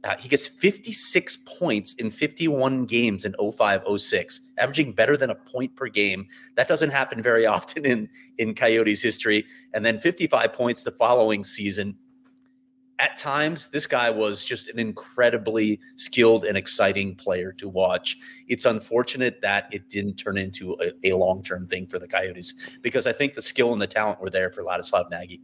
uh, 0.03 0.15
he 0.19 0.29
gets 0.29 0.45
56 0.47 1.37
points 1.37 1.93
in 1.95 2.11
51 2.11 2.85
games 2.85 3.25
in 3.25 3.33
05 3.33 3.83
06 3.97 4.41
averaging 4.57 4.93
better 4.93 5.17
than 5.17 5.29
a 5.29 5.35
point 5.35 5.75
per 5.75 5.87
game. 5.87 6.27
That 6.55 6.67
doesn't 6.67 6.91
happen 6.91 7.21
very 7.21 7.45
often 7.55 7.85
in 7.85 8.09
in 8.37 8.53
coyotes 8.53 9.01
history. 9.01 9.45
And 9.73 9.85
then 9.85 9.99
55 9.99 10.53
points 10.53 10.83
the 10.83 10.91
following 10.91 11.43
season. 11.43 11.95
At 12.99 13.15
times 13.15 13.69
this 13.69 13.85
guy 13.85 14.09
was 14.09 14.43
just 14.43 14.69
an 14.69 14.79
incredibly 14.79 15.79
skilled 15.97 16.45
and 16.45 16.57
exciting 16.57 17.15
player 17.15 17.51
to 17.53 17.69
watch. 17.69 18.17
It's 18.47 18.65
unfortunate 18.65 19.39
that 19.41 19.67
it 19.71 19.87
didn't 19.87 20.15
turn 20.15 20.37
into 20.37 20.75
a, 20.81 21.11
a 21.11 21.15
long-term 21.15 21.67
thing 21.67 21.85
for 21.85 21.99
the 21.99 22.07
coyotes 22.07 22.53
because 22.81 23.05
i 23.05 23.11
think 23.11 23.33
the 23.33 23.41
skill 23.41 23.71
and 23.73 23.81
the 23.81 23.87
talent 23.87 24.19
were 24.19 24.29
there 24.29 24.51
for 24.51 24.63
ladislav 24.63 25.09
nagy 25.11 25.41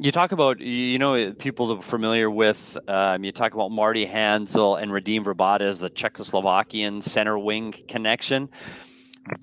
You 0.00 0.12
talk 0.12 0.30
about 0.30 0.60
you 0.60 0.96
know 1.00 1.32
people 1.32 1.66
that 1.68 1.78
are 1.78 1.82
familiar 1.82 2.30
with. 2.30 2.78
Um, 2.86 3.24
you 3.24 3.32
talk 3.32 3.54
about 3.54 3.72
Marty 3.72 4.06
Hanzal 4.06 4.80
and 4.80 4.92
Radim 4.92 5.24
Vrbata 5.24 5.62
as 5.62 5.80
the 5.80 5.90
Czechoslovakian 5.90 7.02
center 7.02 7.36
wing 7.36 7.74
connection. 7.88 8.48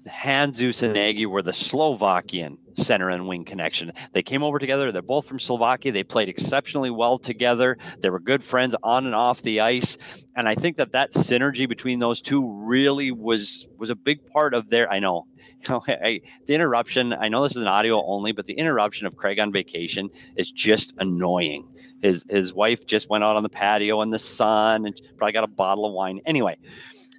Handzus 0.07 0.81
and 0.81 0.93
Nagy 0.93 1.25
were 1.25 1.41
the 1.41 1.51
Slovakian 1.51 2.57
center 2.75 3.09
and 3.09 3.27
wing 3.27 3.43
connection. 3.43 3.91
They 4.13 4.23
came 4.23 4.43
over 4.43 4.57
together. 4.57 4.91
They're 4.93 5.01
both 5.01 5.27
from 5.27 5.39
Slovakia. 5.39 5.91
They 5.91 6.03
played 6.03 6.29
exceptionally 6.29 6.89
well 6.89 7.17
together. 7.17 7.77
They 7.99 8.09
were 8.09 8.21
good 8.21 8.43
friends 8.43 8.75
on 8.81 9.05
and 9.05 9.13
off 9.13 9.41
the 9.41 9.59
ice. 9.59 9.97
And 10.37 10.47
I 10.47 10.55
think 10.55 10.77
that 10.77 10.93
that 10.93 11.13
synergy 11.13 11.67
between 11.67 11.99
those 11.99 12.21
two 12.21 12.65
really 12.65 13.11
was 13.11 13.67
was 13.77 13.89
a 13.89 13.95
big 13.95 14.25
part 14.27 14.53
of 14.53 14.69
their. 14.69 14.89
I 14.89 14.99
know, 14.99 15.27
know, 15.69 15.81
I, 15.87 16.21
the 16.45 16.53
interruption. 16.55 17.13
I 17.13 17.27
know 17.27 17.43
this 17.43 17.53
is 17.53 17.61
an 17.61 17.67
audio 17.67 18.03
only, 18.05 18.31
but 18.31 18.45
the 18.45 18.53
interruption 18.53 19.07
of 19.07 19.15
Craig 19.15 19.39
on 19.39 19.51
vacation 19.51 20.09
is 20.35 20.51
just 20.51 20.93
annoying. 20.99 21.73
His 22.01 22.25
his 22.29 22.53
wife 22.53 22.85
just 22.85 23.09
went 23.09 23.23
out 23.23 23.35
on 23.35 23.43
the 23.43 23.49
patio 23.49 24.01
in 24.01 24.09
the 24.09 24.19
sun 24.19 24.85
and 24.85 24.99
probably 25.17 25.33
got 25.33 25.43
a 25.43 25.47
bottle 25.47 25.85
of 25.85 25.93
wine. 25.93 26.21
Anyway, 26.25 26.57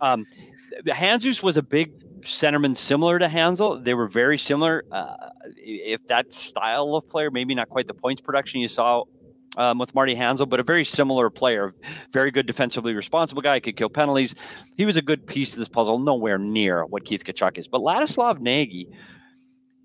um, 0.00 0.26
the 0.84 0.92
Handzus 0.92 1.42
was 1.42 1.56
a 1.56 1.62
big 1.62 1.92
centerman 2.20 2.76
similar 2.76 3.18
to 3.18 3.28
Hanzal. 3.28 3.82
They 3.84 3.94
were 3.94 4.08
very 4.08 4.38
similar. 4.38 4.84
Uh, 4.90 5.14
if 5.56 6.06
that 6.08 6.32
style 6.32 6.94
of 6.94 7.08
player, 7.08 7.30
maybe 7.30 7.54
not 7.54 7.68
quite 7.68 7.86
the 7.86 7.94
points 7.94 8.20
production 8.20 8.60
you 8.60 8.68
saw 8.68 9.04
um, 9.56 9.78
with 9.78 9.94
Marty 9.94 10.14
Hanzal, 10.14 10.48
but 10.48 10.60
a 10.60 10.62
very 10.62 10.84
similar 10.84 11.30
player. 11.30 11.75
Very 12.12 12.30
good 12.30 12.46
defensively 12.46 12.94
responsible 12.94 13.42
guy, 13.42 13.60
could 13.60 13.76
kill 13.76 13.88
penalties. 13.88 14.34
He 14.76 14.84
was 14.84 14.96
a 14.96 15.02
good 15.02 15.26
piece 15.26 15.52
of 15.52 15.58
this 15.58 15.68
puzzle, 15.68 15.98
nowhere 15.98 16.38
near 16.38 16.84
what 16.84 17.04
Keith 17.04 17.25
Tkachuk 17.25 17.58
is. 17.58 17.68
But 17.68 17.80
Ladislav 17.80 18.40
Nagy, 18.40 18.88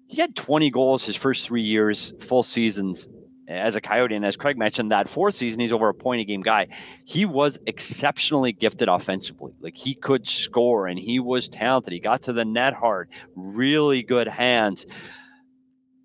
he 0.08 0.20
had 0.20 0.36
20 0.36 0.70
goals 0.72 1.06
his 1.06 1.16
first 1.16 1.46
three 1.46 1.62
years, 1.62 2.14
full 2.20 2.44
seasons 2.44 3.08
as 3.48 3.76
a 3.76 3.82
Coyote. 3.82 4.16
And 4.16 4.26
as 4.26 4.38
Craig 4.38 4.58
mentioned, 4.58 4.92
that 4.92 5.08
fourth 5.08 5.36
season, 5.36 5.60
he's 5.60 5.72
over 5.72 5.90
a 5.90 5.94
point 5.94 6.22
a 6.22 6.24
game 6.24 6.42
guy. 6.42 6.68
He 7.06 7.26
was 7.26 7.58
exceptionally 7.68 8.52
gifted 8.52 8.88
offensively. 8.88 9.54
Like 9.60 9.76
he 9.76 9.94
could 9.94 10.28
score 10.28 10.88
and 10.88 10.98
he 10.98 11.20
was 11.20 11.48
talented. 11.48 11.94
He 11.94 12.00
got 12.00 12.24
to 12.24 12.34
the 12.34 12.46
net 12.46 12.74
hard, 12.74 13.10
really 13.36 14.04
good 14.04 14.28
hands. 14.28 14.86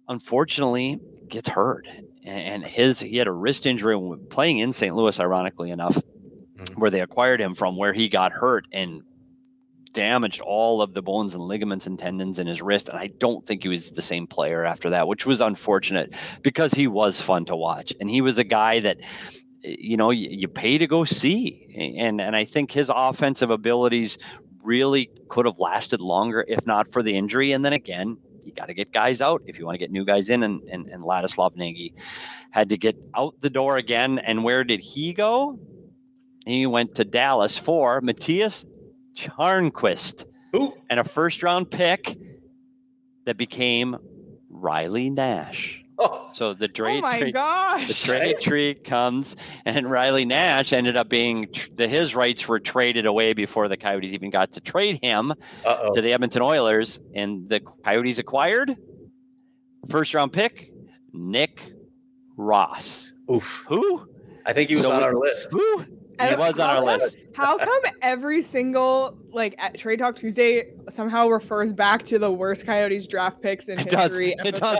Unfortunately, 0.08 1.00
gets 1.28 1.48
hurt. 1.48 1.86
And 2.26 2.64
his 2.64 2.98
he 3.00 3.16
had 3.16 3.28
a 3.28 3.32
wrist 3.32 3.66
injury 3.66 3.96
playing 4.30 4.58
in 4.58 4.72
St. 4.72 4.94
Louis, 4.94 5.18
ironically 5.20 5.70
enough, 5.70 5.96
Mhm. 6.56 6.76
where 6.78 6.90
they 6.90 7.00
acquired 7.00 7.40
him 7.40 7.54
from, 7.54 7.76
where 7.76 7.92
he 7.92 8.08
got 8.08 8.32
hurt 8.32 8.66
and 8.72 9.02
damaged 9.94 10.40
all 10.42 10.82
of 10.82 10.92
the 10.92 11.00
bones 11.02 11.34
and 11.34 11.42
ligaments 11.44 11.86
and 11.86 11.98
tendons 11.98 12.38
in 12.38 12.46
his 12.46 12.60
wrist. 12.60 12.88
And 12.88 12.98
I 12.98 13.06
don't 13.06 13.46
think 13.46 13.62
he 13.62 13.68
was 13.68 13.90
the 13.90 14.02
same 14.02 14.26
player 14.26 14.64
after 14.64 14.90
that, 14.90 15.08
which 15.08 15.24
was 15.24 15.40
unfortunate 15.40 16.12
because 16.42 16.74
he 16.74 16.86
was 16.86 17.20
fun 17.20 17.44
to 17.46 17.56
watch. 17.56 17.94
And 18.00 18.10
he 18.10 18.20
was 18.20 18.36
a 18.36 18.44
guy 18.44 18.80
that, 18.80 18.98
you 19.62 19.96
know, 19.96 20.10
you, 20.10 20.28
you 20.30 20.48
pay 20.48 20.76
to 20.78 20.86
go 20.86 21.04
see. 21.04 21.94
And, 21.98 22.20
and 22.20 22.36
I 22.36 22.44
think 22.44 22.72
his 22.72 22.90
offensive 22.94 23.50
abilities 23.50 24.18
really 24.62 25.08
could 25.28 25.46
have 25.46 25.58
lasted 25.58 26.00
longer 26.00 26.44
if 26.46 26.66
not 26.66 26.90
for 26.92 27.02
the 27.02 27.16
injury. 27.16 27.52
And 27.52 27.64
then 27.64 27.72
again, 27.72 28.18
you 28.46 28.52
got 28.52 28.66
to 28.66 28.74
get 28.74 28.92
guys 28.92 29.20
out 29.20 29.42
if 29.46 29.58
you 29.58 29.66
want 29.66 29.74
to 29.74 29.78
get 29.78 29.90
new 29.90 30.04
guys 30.04 30.28
in. 30.30 30.42
And, 30.42 30.62
and, 30.70 30.86
and 30.86 31.02
Ladislav 31.02 31.56
Nagy 31.56 31.94
had 32.50 32.68
to 32.68 32.78
get 32.78 32.96
out 33.14 33.34
the 33.40 33.50
door 33.50 33.76
again. 33.76 34.18
And 34.20 34.44
where 34.44 34.64
did 34.64 34.80
he 34.80 35.12
go? 35.12 35.58
He 36.46 36.66
went 36.66 36.94
to 36.94 37.04
Dallas 37.04 37.58
for 37.58 38.00
Mathias 38.00 38.64
Tjarnqvist 39.16 40.24
Who? 40.52 40.74
and 40.88 41.00
a 41.00 41.04
first 41.04 41.42
round 41.42 41.70
pick 41.70 42.16
that 43.24 43.36
became 43.36 43.96
Riley 44.48 45.10
Nash. 45.10 45.82
Oh, 45.98 46.28
So 46.34 46.52
the 46.54 46.64
Oh 46.66 46.68
trade, 46.68 47.00
my 47.02 47.18
trade- 47.20 47.34
the 47.88 47.94
trade 47.94 48.40
tree 48.40 48.74
comes, 48.74 49.36
and 49.64 49.90
Riley 49.90 50.24
Nash 50.26 50.72
ended 50.72 50.96
up 50.96 51.08
being 51.08 51.48
the 51.74 51.88
his 51.88 52.14
rights 52.14 52.46
were 52.46 52.60
traded 52.60 53.06
away 53.06 53.32
before 53.32 53.68
the 53.68 53.76
Coyotes 53.76 54.12
even 54.12 54.30
got 54.30 54.52
to 54.52 54.60
trade 54.60 54.98
him 55.02 55.32
uh-oh. 55.64 55.92
to 55.94 56.00
the 56.02 56.12
Edmonton 56.12 56.42
Oilers, 56.42 57.00
and 57.14 57.48
the 57.48 57.60
Coyotes 57.60 58.18
acquired 58.18 58.76
first 59.88 60.12
round 60.14 60.32
pick 60.32 60.70
Nick 61.12 61.72
Ross. 62.36 63.12
Oof. 63.32 63.64
Who? 63.68 64.06
I 64.44 64.52
think 64.52 64.68
he 64.68 64.76
was 64.76 64.84
So 64.84 64.92
on 64.92 64.98
we- 64.98 65.04
our 65.04 65.14
list. 65.14 65.48
Who? 65.52 65.84
He 66.20 66.34
was 66.34 66.58
on 66.58 66.70
our 66.70 66.84
list. 66.84 67.16
How 67.34 67.58
come 67.58 67.82
every 68.00 68.42
single 68.42 69.18
like 69.32 69.54
at 69.58 69.76
Trade 69.76 69.98
Talk 69.98 70.16
Tuesday 70.16 70.72
somehow 70.88 71.28
refers 71.28 71.72
back 71.72 72.04
to 72.04 72.18
the 72.18 72.30
worst 72.30 72.64
Coyotes 72.64 73.06
draft 73.06 73.42
picks 73.42 73.68
in 73.68 73.78
It 73.78 73.90
does. 73.90 74.08
history? 74.10 74.34
It 74.44 74.54
does. 74.56 74.78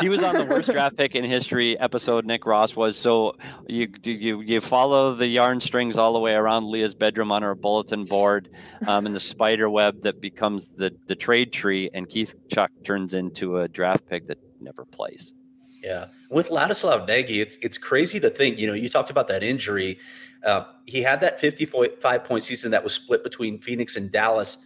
he 0.00 0.08
was 0.08 0.22
on 0.22 0.34
the 0.36 0.44
worst 0.44 0.70
draft 0.70 0.96
pick 0.96 1.14
in 1.16 1.24
history 1.24 1.78
episode. 1.80 2.24
Nick 2.26 2.46
Ross 2.46 2.76
was. 2.76 2.96
So 2.96 3.34
you 3.66 3.88
you 4.04 4.40
you 4.42 4.60
follow 4.60 5.14
the 5.14 5.26
yarn 5.26 5.60
strings 5.60 5.98
all 5.98 6.12
the 6.12 6.20
way 6.20 6.34
around 6.34 6.70
Leah's 6.70 6.94
bedroom 6.94 7.32
on 7.32 7.42
her 7.42 7.54
bulletin 7.54 8.04
board, 8.04 8.48
um, 8.86 9.06
and 9.06 9.14
the 9.14 9.20
spider 9.20 9.68
web 9.68 10.02
that 10.02 10.20
becomes 10.20 10.68
the 10.76 10.94
the 11.06 11.16
trade 11.16 11.52
tree, 11.52 11.90
and 11.94 12.08
Keith 12.08 12.34
Tkachuk 12.50 12.68
turns 12.84 13.14
into 13.14 13.58
a 13.58 13.68
draft 13.68 14.06
pick 14.08 14.28
that 14.28 14.38
never 14.60 14.84
plays. 14.84 15.34
Yeah, 15.82 16.06
with 16.30 16.48
Ladislav 16.50 17.06
Nagy, 17.06 17.40
it's 17.40 17.56
it's 17.62 17.78
crazy 17.78 18.18
to 18.20 18.30
think. 18.30 18.58
You 18.58 18.66
know, 18.66 18.74
you 18.74 18.88
talked 18.88 19.10
about 19.10 19.28
that 19.28 19.44
injury. 19.44 19.98
Uh, 20.44 20.64
he 20.86 21.02
had 21.02 21.20
that 21.20 21.40
55 21.40 22.24
point 22.24 22.42
season 22.42 22.70
that 22.70 22.82
was 22.82 22.92
split 22.92 23.22
between 23.24 23.58
Phoenix 23.58 23.96
and 23.96 24.10
Dallas. 24.10 24.58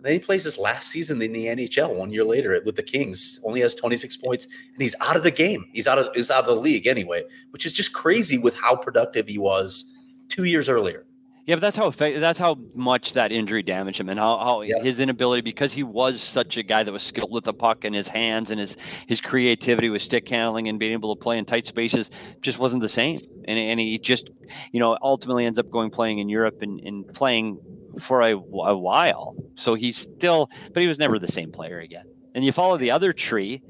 Then 0.00 0.12
he 0.12 0.18
plays 0.20 0.44
his 0.44 0.58
last 0.58 0.90
season 0.90 1.20
in 1.20 1.32
the 1.32 1.46
NHL 1.46 1.94
one 1.94 2.12
year 2.12 2.22
later 2.22 2.60
with 2.64 2.76
the 2.76 2.84
Kings. 2.84 3.40
Only 3.44 3.60
has 3.62 3.74
26 3.74 4.16
points, 4.18 4.44
and 4.44 4.80
he's 4.80 4.94
out 5.00 5.16
of 5.16 5.24
the 5.24 5.30
game. 5.30 5.66
He's 5.72 5.88
out 5.88 5.98
of 5.98 6.08
he's 6.14 6.30
out 6.30 6.44
of 6.44 6.46
the 6.46 6.54
league 6.54 6.86
anyway, 6.86 7.24
which 7.50 7.66
is 7.66 7.72
just 7.72 7.92
crazy 7.92 8.38
with 8.38 8.54
how 8.54 8.76
productive 8.76 9.26
he 9.26 9.38
was 9.38 9.92
two 10.28 10.44
years 10.44 10.68
earlier. 10.68 11.04
Yeah, 11.48 11.54
but 11.54 11.60
that's 11.62 11.78
how 11.78 11.88
that's 11.88 12.38
how 12.38 12.58
much 12.74 13.14
that 13.14 13.32
injury 13.32 13.62
damaged 13.62 13.98
him, 13.98 14.10
and 14.10 14.20
how, 14.20 14.36
how 14.36 14.60
Yeah. 14.60 14.82
his 14.82 15.00
inability 15.00 15.40
because 15.40 15.72
he 15.72 15.82
was 15.82 16.20
such 16.20 16.58
a 16.58 16.62
guy 16.62 16.82
that 16.82 16.92
was 16.92 17.02
skilled 17.02 17.30
with 17.32 17.44
the 17.44 17.54
puck 17.54 17.84
and 17.84 17.94
his 17.94 18.06
hands 18.06 18.50
and 18.50 18.60
his 18.60 18.76
his 19.06 19.22
creativity 19.22 19.88
with 19.88 20.02
stick 20.02 20.28
handling 20.28 20.68
and 20.68 20.78
being 20.78 20.92
able 20.92 21.16
to 21.16 21.18
play 21.18 21.38
in 21.38 21.46
tight 21.46 21.66
spaces 21.66 22.10
just 22.42 22.58
wasn't 22.58 22.82
the 22.82 22.88
same, 22.88 23.22
and 23.46 23.58
and 23.58 23.80
he 23.80 23.98
just 23.98 24.28
you 24.72 24.78
know 24.78 24.98
ultimately 25.00 25.46
ends 25.46 25.58
up 25.58 25.70
going 25.70 25.88
playing 25.88 26.18
in 26.18 26.28
Europe 26.28 26.60
and, 26.60 26.80
and 26.80 27.08
playing 27.14 27.58
for 27.98 28.20
a, 28.20 28.32
a 28.34 28.76
while. 28.76 29.34
So 29.54 29.74
he's 29.74 29.96
still, 29.96 30.50
but 30.74 30.82
he 30.82 30.86
was 30.86 30.98
never 30.98 31.18
the 31.18 31.32
same 31.32 31.50
player 31.50 31.80
again. 31.80 32.04
And 32.34 32.44
you 32.44 32.52
follow 32.52 32.76
the 32.76 32.90
other 32.90 33.14
tree, 33.14 33.62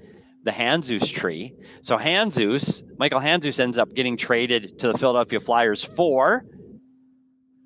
the 0.42 0.50
Handzus 0.50 1.08
tree. 1.12 1.54
So 1.82 1.96
Handzus, 1.96 2.82
Michael 2.98 3.20
Handzus 3.20 3.60
ends 3.60 3.78
up 3.78 3.94
getting 3.94 4.16
traded 4.16 4.80
to 4.80 4.90
the 4.90 4.98
Philadelphia 4.98 5.38
Flyers 5.38 5.84
for 5.84 6.44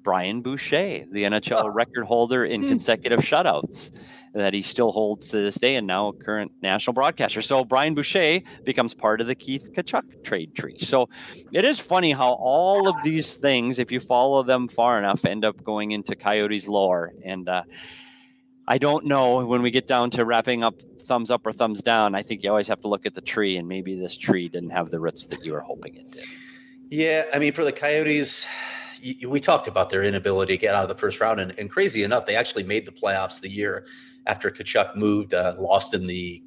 Brian 0.02 0.42
Boucher, 0.42 1.04
the 1.10 1.24
NHL 1.24 1.64
Oh. 1.64 1.68
record 1.68 2.04
holder 2.04 2.44
in 2.44 2.62
Hmm. 2.62 2.68
consecutive 2.68 3.20
shutouts 3.20 3.90
that 4.34 4.54
he 4.54 4.62
still 4.62 4.92
holds 4.92 5.28
to 5.28 5.36
this 5.36 5.56
day 5.56 5.76
and 5.76 5.86
now 5.86 6.08
a 6.08 6.12
current 6.12 6.50
national 6.62 6.94
broadcaster. 6.94 7.42
So 7.42 7.64
Brian 7.64 7.94
Boucher 7.94 8.40
becomes 8.64 8.94
part 8.94 9.20
of 9.20 9.26
the 9.26 9.34
Keith 9.34 9.70
Tkachuk 9.74 10.22
trade 10.24 10.54
tree. 10.54 10.78
So 10.80 11.08
it 11.52 11.64
is 11.64 11.78
funny 11.78 12.12
how 12.12 12.32
all 12.32 12.88
of 12.88 12.96
these 13.04 13.34
things, 13.34 13.78
if 13.78 13.92
you 13.92 14.00
follow 14.00 14.42
them 14.42 14.68
far 14.68 14.98
enough, 14.98 15.24
end 15.24 15.44
up 15.44 15.62
going 15.62 15.90
into 15.92 16.16
Coyotes 16.16 16.66
lore. 16.66 17.12
And 17.24 17.48
uh, 17.48 17.64
I 18.66 18.78
don't 18.78 19.04
know 19.04 19.44
when 19.44 19.60
we 19.62 19.70
get 19.70 19.86
down 19.86 20.10
to 20.12 20.24
wrapping 20.24 20.64
up 20.64 20.80
thumbs 21.02 21.30
up 21.30 21.44
or 21.46 21.52
thumbs 21.52 21.82
down. 21.82 22.14
I 22.14 22.22
think 22.22 22.42
you 22.42 22.48
always 22.48 22.68
have 22.68 22.80
to 22.82 22.88
look 22.88 23.04
at 23.04 23.14
the 23.14 23.20
tree, 23.20 23.56
and 23.58 23.68
maybe 23.68 23.98
this 23.98 24.16
tree 24.16 24.48
didn't 24.48 24.70
have 24.70 24.90
the 24.90 25.00
roots 25.00 25.26
that 25.26 25.44
you 25.44 25.52
were 25.52 25.60
hoping 25.60 25.96
it 25.96 26.10
did. 26.10 26.24
Yeah, 26.90 27.24
I 27.34 27.38
mean, 27.38 27.52
for 27.52 27.64
the 27.64 27.72
Coyotes, 27.72 28.46
we 29.26 29.40
talked 29.40 29.68
about 29.68 29.90
their 29.90 30.02
inability 30.02 30.54
to 30.54 30.60
get 30.60 30.74
out 30.74 30.82
of 30.82 30.88
the 30.88 30.94
first 30.94 31.20
round, 31.20 31.40
and, 31.40 31.58
and 31.58 31.70
crazy 31.70 32.04
enough, 32.04 32.26
they 32.26 32.36
actually 32.36 32.62
made 32.62 32.84
the 32.84 32.92
playoffs 32.92 33.40
the 33.40 33.50
year 33.50 33.86
after 34.26 34.50
Tkachuk 34.50 34.96
moved, 34.96 35.34
uh, 35.34 35.54
lost 35.58 35.94
in 35.94 36.06
the 36.06 36.42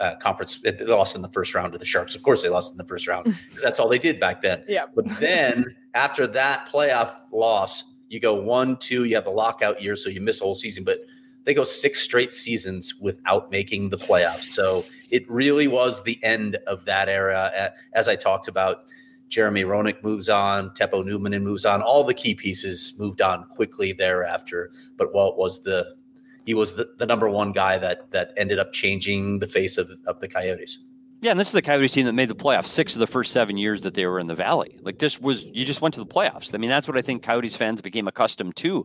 uh, 0.00 0.14
conference, 0.16 0.58
they 0.58 0.72
lost 0.84 1.16
in 1.16 1.22
the 1.22 1.28
first 1.28 1.54
round 1.54 1.72
to 1.72 1.78
the 1.78 1.84
Sharks. 1.84 2.14
Of 2.14 2.22
course, 2.22 2.42
they 2.42 2.48
lost 2.48 2.72
in 2.72 2.78
the 2.78 2.84
first 2.84 3.06
round 3.06 3.24
because 3.48 3.62
that's 3.62 3.78
all 3.78 3.88
they 3.88 3.98
did 3.98 4.20
back 4.20 4.42
then. 4.42 4.64
Yeah. 4.66 4.86
But 4.94 5.06
then 5.18 5.74
after 5.94 6.26
that 6.26 6.68
playoff 6.68 7.14
loss, 7.32 7.94
you 8.08 8.20
go 8.20 8.34
one, 8.34 8.76
two, 8.76 9.04
you 9.04 9.14
have 9.14 9.24
the 9.24 9.30
lockout 9.30 9.80
year, 9.82 9.96
so 9.96 10.10
you 10.10 10.20
miss 10.20 10.40
a 10.40 10.44
whole 10.44 10.54
season, 10.54 10.84
but 10.84 11.00
they 11.44 11.54
go 11.54 11.64
six 11.64 12.00
straight 12.00 12.32
seasons 12.32 12.94
without 13.00 13.50
making 13.50 13.90
the 13.90 13.98
playoffs. 13.98 14.44
So 14.44 14.84
it 15.10 15.28
really 15.30 15.68
was 15.68 16.02
the 16.02 16.18
end 16.22 16.56
of 16.66 16.84
that 16.86 17.08
era. 17.08 17.72
As 17.92 18.08
I 18.08 18.16
talked 18.16 18.48
about, 18.48 18.84
Jeremy 19.28 19.64
Roenick 19.64 20.02
moves 20.02 20.28
on, 20.28 20.70
Teppo 20.70 21.02
Numminen 21.02 21.42
moves 21.42 21.64
on. 21.64 21.82
All 21.82 22.04
the 22.04 22.14
key 22.14 22.34
pieces 22.34 22.94
moved 22.98 23.20
on 23.20 23.44
quickly 23.46 23.92
thereafter. 23.92 24.70
But 24.96 25.12
Walt 25.12 25.36
was 25.36 25.62
the 25.62 25.96
he 26.44 26.52
was 26.52 26.74
the, 26.74 26.90
the 26.98 27.06
number 27.06 27.28
one 27.28 27.52
guy 27.52 27.78
that 27.78 28.10
that 28.12 28.32
ended 28.36 28.58
up 28.58 28.72
changing 28.72 29.38
the 29.38 29.46
face 29.46 29.78
of, 29.78 29.90
of 30.06 30.20
the 30.20 30.28
Coyotes. 30.28 30.78
Yeah, 31.24 31.30
and 31.30 31.40
this 31.40 31.46
is 31.48 31.54
the 31.54 31.62
Coyotes 31.62 31.92
team 31.92 32.04
that 32.04 32.12
made 32.12 32.28
the 32.28 32.34
playoffs 32.34 32.66
six 32.66 32.92
of 32.92 33.00
the 33.00 33.06
first 33.06 33.32
seven 33.32 33.56
years 33.56 33.80
that 33.80 33.94
they 33.94 34.04
were 34.04 34.20
in 34.20 34.26
the 34.26 34.34
Valley. 34.34 34.76
Like 34.82 34.98
this 34.98 35.18
was, 35.18 35.46
you 35.46 35.64
just 35.64 35.80
went 35.80 35.94
to 35.94 36.00
the 36.00 36.06
playoffs. 36.06 36.54
I 36.54 36.58
mean, 36.58 36.68
that's 36.68 36.86
what 36.86 36.98
I 36.98 37.00
think 37.00 37.22
Coyotes 37.22 37.56
fans 37.56 37.80
became 37.80 38.06
accustomed 38.06 38.56
to. 38.56 38.84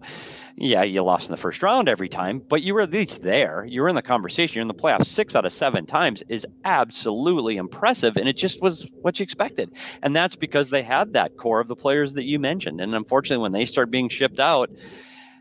Yeah, 0.56 0.84
you 0.84 1.04
lost 1.04 1.26
in 1.26 1.32
the 1.32 1.38
first 1.38 1.62
round 1.62 1.90
every 1.90 2.08
time, 2.08 2.40
but 2.40 2.64
you 2.64 2.74
were 2.74 2.80
at 2.80 2.92
least 2.92 3.24
there. 3.24 3.66
You 3.66 3.82
were 3.82 3.90
in 3.90 3.96
the 3.96 4.02
conversation. 4.02 4.56
You're 4.56 4.62
in 4.62 4.70
the 4.70 4.74
playoffs 4.74 5.08
six 5.08 5.36
out 5.36 5.44
of 5.44 5.52
seven 5.52 5.86
times 5.86 6.24
is 6.30 6.48
absolutely 6.64 7.58
impressive, 7.58 8.16
and 8.16 8.30
it 8.30 8.38
just 8.38 8.62
was 8.62 8.88
what 9.02 9.20
you 9.20 9.24
expected. 9.24 9.74
And 10.02 10.16
that's 10.16 10.38
because 10.38 10.70
they 10.70 10.82
had 10.82 11.12
that 11.12 11.36
core 11.36 11.60
of 11.60 11.68
the 11.68 11.76
players 11.76 12.14
that 12.14 12.24
you 12.24 12.40
mentioned. 12.40 12.80
And 12.80 12.96
unfortunately, 12.96 13.44
when 13.44 13.52
they 13.52 13.66
start 13.66 13.92
being 13.92 14.08
shipped 14.08 14.40
out, 14.40 14.70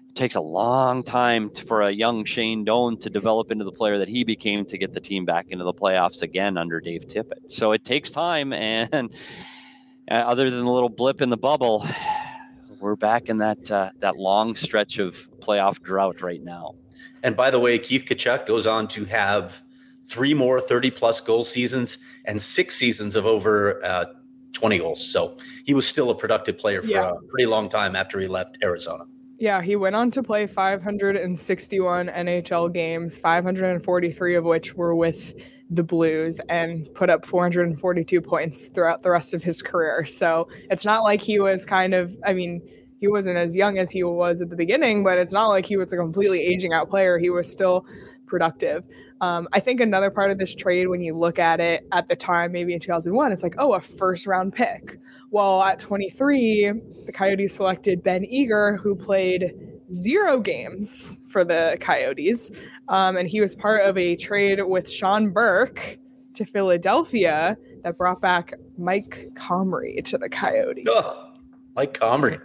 it 0.08 0.14
takes 0.14 0.34
a 0.34 0.40
long 0.40 1.02
time 1.02 1.50
to, 1.50 1.64
for 1.64 1.82
a 1.82 1.90
young 1.90 2.24
Shane 2.24 2.64
Doan 2.64 2.96
to 2.98 3.10
develop 3.10 3.50
into 3.50 3.64
the 3.64 3.72
player 3.72 3.98
that 3.98 4.08
he 4.08 4.24
became 4.24 4.64
to 4.66 4.78
get 4.78 4.92
the 4.94 5.00
team 5.00 5.24
back 5.24 5.46
into 5.50 5.64
the 5.64 5.74
playoffs 5.74 6.22
again 6.22 6.56
under 6.56 6.80
Dave 6.80 7.02
Tippett. 7.06 7.48
So 7.48 7.72
it 7.72 7.84
takes 7.84 8.10
time, 8.10 8.52
and 8.52 8.92
uh, 10.10 10.14
other 10.14 10.50
than 10.50 10.64
the 10.64 10.70
little 10.70 10.88
blip 10.88 11.20
in 11.20 11.30
the 11.30 11.36
bubble, 11.36 11.86
we're 12.80 12.96
back 12.96 13.28
in 13.28 13.38
that 13.38 13.70
uh, 13.70 13.90
that 14.00 14.16
long 14.16 14.54
stretch 14.54 14.98
of 14.98 15.14
playoff 15.40 15.80
drought 15.82 16.20
right 16.22 16.42
now. 16.42 16.74
And 17.22 17.36
by 17.36 17.50
the 17.50 17.58
way, 17.58 17.78
Keith 17.78 18.04
Tkachuk 18.04 18.46
goes 18.46 18.66
on 18.66 18.86
to 18.88 19.04
have 19.06 19.62
three 20.06 20.32
more 20.34 20.60
30 20.60 20.90
plus 20.92 21.20
goal 21.20 21.42
seasons 21.42 21.98
and 22.24 22.40
six 22.40 22.76
seasons 22.76 23.16
of 23.16 23.26
over 23.26 23.84
uh, 23.84 24.06
20 24.52 24.78
goals. 24.78 25.06
So 25.06 25.36
he 25.66 25.74
was 25.74 25.86
still 25.86 26.10
a 26.10 26.14
productive 26.14 26.56
player 26.56 26.80
for 26.82 26.88
Yeah. 26.88 27.10
a 27.10 27.22
pretty 27.28 27.46
long 27.46 27.68
time 27.68 27.94
after 27.94 28.18
he 28.18 28.26
left 28.26 28.58
Arizona. 28.62 29.04
Yeah, 29.40 29.62
he 29.62 29.76
went 29.76 29.94
on 29.94 30.10
to 30.12 30.22
play 30.22 30.48
561 30.48 32.08
NHL 32.08 32.74
games, 32.74 33.18
543 33.18 34.34
of 34.34 34.44
which 34.44 34.74
were 34.74 34.96
with 34.96 35.34
the 35.70 35.84
Blues, 35.84 36.40
and 36.48 36.92
put 36.94 37.08
up 37.08 37.24
442 37.24 38.20
points 38.20 38.66
throughout 38.68 39.04
the 39.04 39.10
rest 39.10 39.34
of 39.34 39.42
his 39.42 39.62
career. 39.62 40.04
So 40.06 40.48
it's 40.70 40.84
not 40.84 41.04
like 41.04 41.20
he 41.20 41.38
was 41.38 41.64
kind 41.64 41.94
of, 41.94 42.16
I 42.26 42.32
mean, 42.32 42.60
he 43.00 43.06
wasn't 43.06 43.36
as 43.36 43.54
young 43.54 43.78
as 43.78 43.92
he 43.92 44.02
was 44.02 44.40
at 44.40 44.50
the 44.50 44.56
beginning, 44.56 45.04
but 45.04 45.18
it's 45.18 45.32
not 45.32 45.46
like 45.50 45.66
he 45.66 45.76
was 45.76 45.92
a 45.92 45.96
completely 45.96 46.40
aging 46.40 46.72
out 46.72 46.90
player. 46.90 47.16
He 47.16 47.30
was 47.30 47.48
still 47.48 47.86
productive. 48.28 48.84
Um, 49.20 49.48
I 49.52 49.58
think 49.60 49.80
another 49.80 50.10
part 50.10 50.30
of 50.30 50.38
this 50.38 50.54
trade, 50.54 50.86
when 50.88 51.00
you 51.02 51.16
look 51.16 51.38
at 51.38 51.58
it 51.58 51.86
at 51.92 52.08
the 52.08 52.14
time, 52.14 52.52
maybe 52.52 52.72
in 52.72 52.78
2001, 52.80 53.32
it's 53.32 53.42
like, 53.42 53.56
oh, 53.58 53.74
a 53.74 53.80
first 53.80 54.26
round 54.26 54.52
pick. 54.52 54.98
Well, 55.30 55.62
at 55.62 55.78
23, 55.80 56.72
the 57.06 57.12
Coyotes 57.12 57.54
selected 57.54 58.02
Ben 58.04 58.24
Eager, 58.24 58.76
who 58.76 58.94
played 58.94 59.52
zero 59.92 60.38
games 60.38 61.18
for 61.28 61.44
the 61.44 61.76
Coyotes. 61.80 62.50
Um, 62.88 63.16
and 63.16 63.28
he 63.28 63.40
was 63.40 63.54
part 63.54 63.82
of 63.86 63.96
a 63.98 64.14
trade 64.16 64.60
with 64.62 64.88
Sean 64.88 65.30
Burke 65.30 65.98
to 66.34 66.44
Philadelphia 66.44 67.56
that 67.82 67.96
brought 67.98 68.20
back 68.20 68.54
Mike 68.76 69.28
Comrie 69.34 70.04
to 70.04 70.18
the 70.18 70.28
Coyotes. 70.28 70.86
Oh, 70.88 71.28
Mike 71.74 71.94
Comrie. 71.94 72.40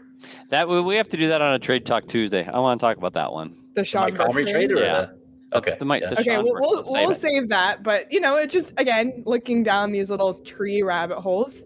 That 0.49 0.69
we 0.69 0.79
we 0.81 0.95
have 0.95 1.09
to 1.09 1.17
do 1.17 1.27
that 1.27 1.41
on 1.41 1.53
a 1.53 1.59
trade 1.59 1.85
talk 1.85 2.07
Tuesday. 2.07 2.45
I 2.45 2.57
want 2.59 2.79
to 2.79 2.83
talk 2.85 2.97
about 2.97 3.13
that 3.13 3.33
one. 3.33 3.57
The 3.75 3.83
Sean 3.83 4.03
Mike 4.03 4.15
Burke 4.15 4.29
Comrie 4.29 4.47
trade? 4.47 4.69
trade 4.69 4.71
or 4.71 4.79
Yeah. 4.79 5.01
the- 5.01 5.22
okay. 5.55 5.75
The 5.77 5.85
Mike- 5.85 6.01
yeah. 6.01 6.09
the 6.09 6.19
Okay, 6.21 6.35
Sean 6.35 6.43
we'll, 6.43 6.53
we'll, 6.59 6.83
save 6.83 7.07
we'll 7.07 7.15
save 7.15 7.49
that. 7.49 7.83
But, 7.83 8.11
you 8.11 8.19
know, 8.19 8.37
it's 8.37 8.53
just, 8.53 8.73
again, 8.77 9.23
looking 9.25 9.63
down 9.63 9.91
these 9.91 10.09
little 10.09 10.35
tree 10.35 10.81
rabbit 10.83 11.19
holes 11.19 11.63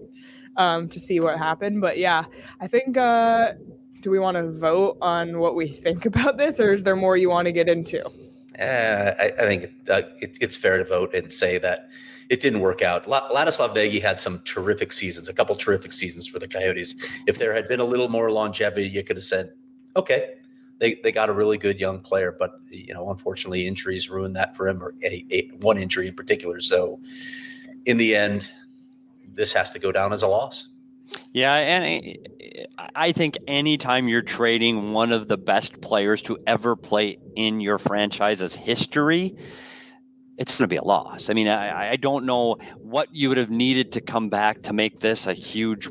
um, 0.58 0.90
to 0.90 1.00
see 1.00 1.20
what 1.20 1.38
happened. 1.38 1.82
But 1.82 1.98
yeah, 1.98 2.26
I 2.60 2.68
think, 2.68 2.98
uh, 2.98 3.54
do 4.02 4.12
we 4.12 4.20
want 4.20 4.36
to 4.36 4.52
vote 4.52 4.98
on 5.02 5.40
what 5.40 5.56
we 5.56 5.68
think 5.68 6.06
about 6.12 6.38
this, 6.38 6.60
or 6.60 6.74
is 6.74 6.84
there 6.84 6.96
more 6.96 7.18
you 7.18 7.30
want 7.30 7.46
to 7.48 7.52
get 7.52 7.68
into? 7.68 8.06
Uh, 8.60 9.14
I, 9.20 9.32
I 9.40 9.46
think 9.46 9.66
uh, 9.90 10.02
it, 10.20 10.38
it's 10.42 10.56
fair 10.56 10.78
to 10.78 10.84
vote 10.84 11.14
and 11.14 11.32
say 11.32 11.58
that 11.60 11.90
it 12.30 12.40
didn't 12.40 12.62
work 12.62 12.82
out. 12.82 13.08
La- 13.08 13.30
Ladislav 13.30 13.76
Nagy 13.76 14.00
had 14.00 14.20
some 14.20 14.42
terrific 14.44 14.92
seasons, 14.92 15.30
a 15.30 15.34
couple 15.34 15.56
terrific 15.56 15.94
seasons 15.94 16.28
for 16.28 16.40
the 16.40 16.48
Coyotes. 16.48 16.96
If 17.28 17.38
there 17.38 17.54
had 17.54 17.68
been 17.68 17.80
a 17.80 17.86
little 17.86 18.10
more 18.10 18.32
longevity, 18.32 18.88
you 18.88 19.04
could 19.04 19.18
have 19.18 19.24
said, 19.24 19.54
okay, 19.96 20.36
they, 20.80 20.96
they 21.04 21.12
got 21.12 21.30
a 21.30 21.34
really 21.34 21.58
good 21.58 21.80
young 21.80 22.00
player. 22.00 22.36
But, 22.38 22.52
you 22.70 22.94
know, 22.94 23.10
unfortunately, 23.10 23.68
injuries 23.68 24.10
ruined 24.10 24.36
that 24.36 24.56
for 24.56 24.68
him, 24.68 24.82
or 24.84 24.94
a, 25.04 25.26
a, 25.32 25.48
one 25.58 25.78
injury 25.78 26.08
in 26.08 26.16
particular. 26.16 26.60
So 26.60 27.00
in 27.86 27.98
the 27.98 28.16
end, 28.16 28.52
this 29.34 29.54
has 29.54 29.74
to 29.74 29.80
go 29.80 29.92
down 29.92 30.14
as 30.14 30.22
a 30.22 30.28
loss. 30.28 30.68
Yeah, 31.32 31.54
and 31.56 32.04
eh, 32.06 32.66
I- 32.78 32.90
I 32.96 33.12
think 33.12 33.38
anytime 33.48 34.08
you're 34.08 34.22
trading 34.22 34.92
one 34.92 35.12
of 35.12 35.28
the 35.28 35.38
best 35.38 35.80
players 35.82 36.22
to 36.24 36.38
ever 36.48 36.76
play 36.76 37.20
in 37.36 37.60
your 37.62 37.78
franchise's 37.78 38.54
history, 38.54 39.36
it's 40.38 40.58
going 40.58 40.64
to 40.64 40.68
be 40.68 40.78
a 40.78 40.84
loss. 40.84 41.30
I 41.30 41.34
mean, 41.34 41.48
I, 41.48 41.92
I 41.92 41.96
don't 41.96 42.26
know 42.26 42.58
what 42.78 43.08
you 43.14 43.30
would 43.30 43.38
have 43.38 43.50
needed 43.50 43.94
to 43.94 44.02
come 44.02 44.30
back 44.30 44.64
to 44.64 44.74
make 44.74 45.00
this 45.00 45.28
a 45.28 45.34
huge 45.34 45.90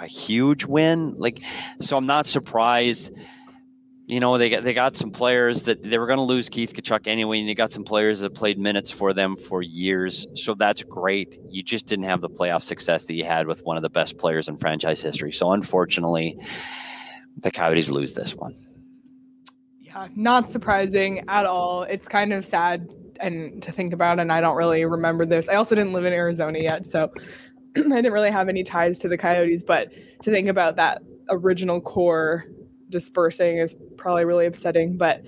a 0.00 0.06
huge 0.06 0.64
win. 0.64 1.14
Like, 1.16 1.42
so 1.80 1.96
I'm 1.96 2.06
not 2.06 2.26
surprised. 2.26 3.12
You 4.06 4.20
know, 4.20 4.36
they 4.36 4.50
got 4.50 4.64
they 4.64 4.74
got 4.74 4.98
some 4.98 5.10
players 5.10 5.62
that 5.62 5.82
they 5.82 5.96
were 5.98 6.06
going 6.06 6.18
to 6.18 6.24
lose 6.24 6.50
Keith 6.50 6.74
Tkachuk 6.74 7.06
anyway, 7.06 7.40
and 7.40 7.48
they 7.48 7.54
got 7.54 7.72
some 7.72 7.84
players 7.84 8.20
that 8.20 8.34
played 8.34 8.58
minutes 8.58 8.90
for 8.90 9.14
them 9.14 9.34
for 9.34 9.62
years. 9.62 10.26
So 10.34 10.54
that's 10.54 10.82
great. 10.82 11.38
You 11.48 11.62
just 11.62 11.86
didn't 11.86 12.04
have 12.04 12.20
the 12.20 12.28
playoff 12.28 12.62
success 12.62 13.06
that 13.06 13.14
you 13.14 13.24
had 13.24 13.46
with 13.46 13.62
one 13.64 13.78
of 13.78 13.82
the 13.82 13.88
best 13.88 14.18
players 14.18 14.46
in 14.46 14.58
franchise 14.58 15.00
history. 15.00 15.32
So 15.32 15.52
unfortunately, 15.52 16.38
the 17.38 17.50
Coyotes 17.50 17.88
lose 17.88 18.12
this 18.12 18.34
one. 18.34 18.54
Yeah, 19.80 20.08
not 20.14 20.50
surprising 20.50 21.24
at 21.28 21.46
all. 21.46 21.84
It's 21.84 22.06
kind 22.06 22.34
of 22.34 22.44
sad 22.44 22.92
and 23.20 23.62
to 23.62 23.72
think 23.72 23.94
about, 23.94 24.20
and 24.20 24.32
I 24.32 24.40
don't 24.40 24.56
really 24.56 24.84
remember 24.84 25.24
this. 25.24 25.48
I 25.48 25.54
also 25.54 25.74
didn't 25.74 25.92
live 25.92 26.04
in 26.04 26.12
Arizona 26.12 26.58
yet, 26.58 26.86
so 26.86 27.10
I 27.76 27.80
didn't 27.80 28.12
really 28.12 28.30
have 28.30 28.48
any 28.50 28.64
ties 28.64 28.98
to 28.98 29.08
the 29.08 29.16
Coyotes. 29.16 29.62
But 29.62 29.92
to 30.22 30.30
think 30.30 30.48
about 30.48 30.76
that 30.76 31.02
original 31.30 31.80
core 31.80 32.44
dispersing 32.94 33.58
is 33.58 33.74
probably 33.98 34.24
really 34.24 34.46
upsetting. 34.46 34.96
But 34.96 35.24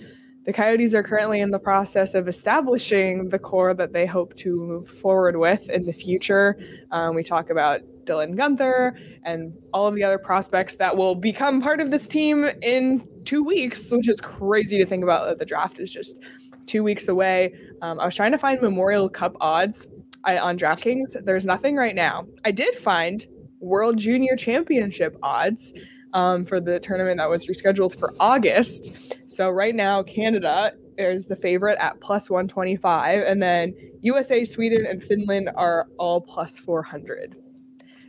the 0.46 0.52
Coyotes 0.52 0.94
are 0.94 1.02
currently 1.02 1.40
in 1.40 1.50
the 1.50 1.58
process 1.58 2.14
of 2.14 2.28
establishing 2.28 3.30
the 3.30 3.38
core 3.38 3.74
that 3.74 3.92
they 3.92 4.06
hope 4.06 4.32
to 4.36 4.54
move 4.54 4.88
forward 4.88 5.36
with 5.36 5.68
in 5.68 5.84
the 5.84 5.92
future. 5.92 6.56
Um, 6.92 7.16
we 7.16 7.24
talk 7.24 7.50
about 7.50 7.80
Dylan 8.04 8.36
Guenther 8.36 8.92
and 9.24 9.52
all 9.74 9.88
of 9.88 9.96
the 9.96 10.04
other 10.04 10.18
prospects 10.18 10.76
that 10.76 10.96
will 10.96 11.16
become 11.16 11.60
part 11.60 11.80
of 11.80 11.90
this 11.90 12.06
team 12.06 12.48
in 12.62 13.06
two 13.24 13.42
weeks, 13.42 13.90
which 13.90 14.08
is 14.08 14.20
crazy 14.20 14.78
to 14.78 14.86
think 14.86 15.02
about 15.02 15.26
that 15.26 15.40
the 15.40 15.44
draft 15.44 15.80
is 15.80 15.92
just 15.92 16.20
two 16.66 16.84
weeks 16.84 17.08
away. 17.08 17.52
Um, 17.82 17.98
I 17.98 18.04
was 18.04 18.14
trying 18.14 18.30
to 18.30 18.38
find 18.38 18.62
Memorial 18.62 19.08
Cup 19.08 19.36
odds 19.40 19.88
on 20.24 20.56
DraftKings. 20.56 21.24
There's 21.24 21.44
nothing 21.44 21.74
right 21.74 21.94
now. 21.94 22.24
I 22.44 22.52
did 22.52 22.76
find 22.76 23.26
World 23.58 23.96
Junior 23.96 24.36
Championship 24.36 25.16
odds 25.24 25.72
um, 26.16 26.46
for 26.46 26.60
the 26.60 26.80
tournament 26.80 27.18
that 27.18 27.28
was 27.28 27.46
rescheduled 27.46 27.96
for 27.96 28.14
August. 28.18 28.94
So 29.26 29.50
right 29.50 29.74
now, 29.74 30.02
Canada 30.02 30.72
is 30.96 31.26
the 31.26 31.36
favorite 31.36 31.76
at 31.78 32.00
plus 32.00 32.30
125, 32.30 33.22
and 33.22 33.42
then 33.42 33.74
USA, 34.00 34.42
Sweden, 34.44 34.86
and 34.86 35.04
Finland 35.04 35.50
are 35.56 35.88
all 35.98 36.22
plus 36.22 36.58
400. 36.58 37.36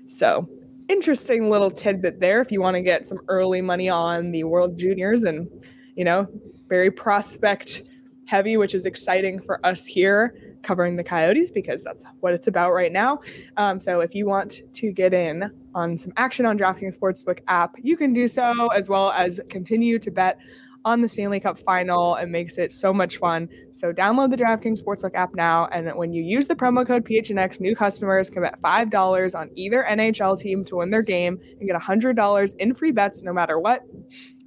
So 0.07 0.49
interesting 0.87 1.49
little 1.49 1.69
tidbit 1.69 2.21
there 2.21 2.39
if 2.39 2.49
you 2.49 2.61
want 2.61 2.75
to 2.75 2.81
get 2.81 3.05
some 3.05 3.19
early 3.27 3.59
money 3.59 3.89
on 3.89 4.31
the 4.31 4.45
World 4.45 4.77
Juniors 4.77 5.23
and, 5.23 5.49
you 5.95 6.05
know, 6.05 6.27
very 6.69 6.89
prospect 6.89 7.83
heavy, 8.25 8.55
which 8.55 8.73
is 8.73 8.85
exciting 8.85 9.41
for 9.41 9.59
us 9.65 9.85
here 9.85 10.33
covering 10.63 10.95
the 10.95 11.03
Coyotes 11.03 11.51
because 11.51 11.83
that's 11.83 12.03
what 12.19 12.33
it's 12.33 12.47
about 12.47 12.73
right 12.73 12.91
now. 12.91 13.19
Um, 13.57 13.79
so 13.79 14.01
if 14.01 14.15
you 14.15 14.25
want 14.25 14.61
to 14.73 14.91
get 14.91 15.13
in 15.13 15.51
on 15.75 15.97
some 15.97 16.13
action 16.17 16.45
on 16.45 16.57
DraftKings 16.57 16.97
Sportsbook 16.97 17.39
app, 17.47 17.75
you 17.81 17.97
can 17.97 18.13
do 18.13 18.27
so 18.27 18.67
as 18.67 18.89
well 18.89 19.11
as 19.11 19.39
continue 19.49 19.99
to 19.99 20.11
bet 20.11 20.39
on 20.85 21.01
the 21.01 21.09
Stanley 21.09 21.39
Cup 21.39 21.57
final. 21.59 22.15
It 22.15 22.27
makes 22.27 22.57
it 22.57 22.71
so 22.71 22.93
much 22.93 23.17
fun. 23.17 23.49
So 23.73 23.91
download 23.91 24.31
the 24.31 24.37
DraftKings 24.37 24.81
Sportsbook 24.81 25.15
app 25.15 25.35
now, 25.35 25.67
and 25.67 25.89
when 25.95 26.13
you 26.13 26.23
use 26.23 26.47
the 26.47 26.55
promo 26.55 26.85
code 26.85 27.05
PHNX, 27.05 27.59
new 27.59 27.75
customers 27.75 28.29
can 28.29 28.41
bet 28.41 28.59
five 28.59 28.89
dollars 28.89 29.35
on 29.35 29.49
either 29.55 29.85
NHL 29.87 30.39
team 30.39 30.63
to 30.65 30.77
win 30.77 30.89
their 30.89 31.01
game 31.01 31.39
and 31.59 31.67
get 31.67 31.79
hundred 31.81 32.15
dollars 32.15 32.53
in 32.53 32.73
free 32.73 32.91
bets 32.91 33.23
no 33.23 33.33
matter 33.33 33.59
what. 33.59 33.83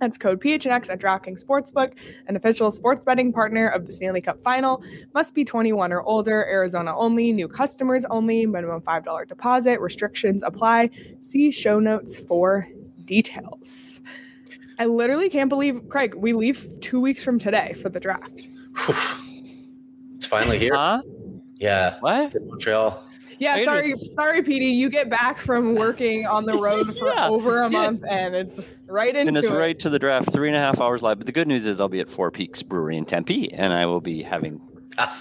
That's 0.01 0.17
code 0.17 0.41
PHNX 0.41 0.91
at 0.91 0.99
DraftKings 0.99 1.45
Sportsbook, 1.45 1.93
an 2.27 2.35
official 2.35 2.71
sports 2.71 3.05
betting 3.05 3.33
partner 3.33 3.69
of 3.69 3.87
the 3.87 3.93
Stanley 3.93 4.23
Cup 4.23 4.43
Final. 4.43 4.83
Must 5.15 5.35
be 5.35 5.45
21 5.45 5.93
or 5.93 6.03
older, 6.03 6.47
Arizona 6.47 6.97
only, 6.97 7.33
new 7.33 7.49
customers 7.49 8.07
only, 8.09 8.47
minimum 8.47 8.81
$5 8.81 9.29
deposit. 9.29 9.79
Restrictions 9.79 10.43
apply. 10.43 10.89
See 11.19 11.51
show 11.51 11.79
notes 11.79 12.17
for 12.17 12.67
details. 13.05 14.01
I 14.81 14.87
literally 14.87 15.29
can't 15.29 15.51
believe, 15.51 15.83
Craig, 15.91 16.15
we 16.15 16.33
leave 16.33 16.67
two 16.81 17.01
weeks 17.01 17.23
from 17.23 17.39
today 17.39 17.75
for 17.81 17.89
the 17.91 18.01
draft. 18.01 18.49
It's 20.17 20.27
finally 20.27 20.59
here. 20.59 20.75
Huh? 20.75 21.01
Yeah. 21.57 21.97
What? 22.01 22.35
Montreal. 22.45 23.03
Yeah, 23.39 23.55
I 23.55 23.65
sorry, 23.65 23.95
sorry, 24.15 24.43
PD. 24.43 24.75
You 24.75 24.91
get 24.91 25.09
back 25.09 25.39
from 25.39 25.75
working 25.75 26.27
on 26.27 26.45
the 26.45 26.59
road 26.59 26.95
for 26.99 27.07
Yeah, 27.07 27.29
over 27.31 27.63
a 27.63 27.71
yeah. 27.71 27.81
month, 27.81 28.05
and 28.07 28.35
it's 28.35 28.61
right 28.87 29.17
into 29.17 29.29
and 29.29 29.37
it's 29.39 29.47
it. 29.47 29.55
right 29.55 29.79
to 29.79 29.89
the 29.89 29.99
draft, 29.99 30.31
three 30.31 30.49
and 30.49 30.57
a 30.57 30.61
half 30.61 30.79
hours 30.79 31.01
live. 31.01 31.17
But 31.17 31.25
the 31.27 31.33
good 31.33 31.49
news 31.49 31.65
is 31.65 31.81
I'll 31.81 31.89
be 31.89 32.01
at 32.01 32.11
Four 32.11 32.31
Peaks 32.31 32.63
Brewery 32.63 32.99
in 32.99 33.07
Tempe, 33.07 33.51
and 33.55 33.73
I 33.73 33.87
will 33.87 34.03
be 34.03 34.23
having 34.23 34.61
ah. 34.99 35.19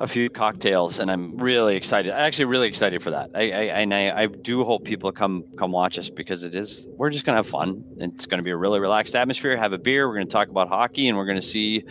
A 0.00 0.06
few 0.06 0.30
cocktails, 0.30 0.98
and 0.98 1.10
I'm 1.10 1.36
really 1.36 1.76
excited. 1.76 2.12
I 2.12 2.20
Actually, 2.20 2.46
really 2.46 2.68
excited 2.68 3.02
for 3.02 3.10
that. 3.10 3.30
I, 3.34 3.42
I 3.42 3.62
and 3.80 3.94
I, 3.94 4.22
I 4.22 4.26
do 4.26 4.64
hope 4.64 4.84
people 4.84 5.12
come 5.12 5.44
come 5.58 5.72
watch 5.72 5.98
us 5.98 6.08
because 6.10 6.42
it 6.42 6.54
is. 6.54 6.88
We're 6.96 7.10
just 7.10 7.24
gonna 7.24 7.36
have 7.36 7.46
fun. 7.46 7.84
It's 7.98 8.26
gonna 8.26 8.42
be 8.42 8.50
a 8.50 8.56
really 8.56 8.80
relaxed 8.80 9.14
atmosphere. 9.14 9.56
Have 9.56 9.72
a 9.72 9.78
beer. 9.78 10.08
We're 10.08 10.14
gonna 10.14 10.26
talk 10.26 10.48
about 10.48 10.68
hockey, 10.68 11.08
and 11.08 11.18
we're 11.18 11.26
gonna 11.26 11.42
see 11.42 11.84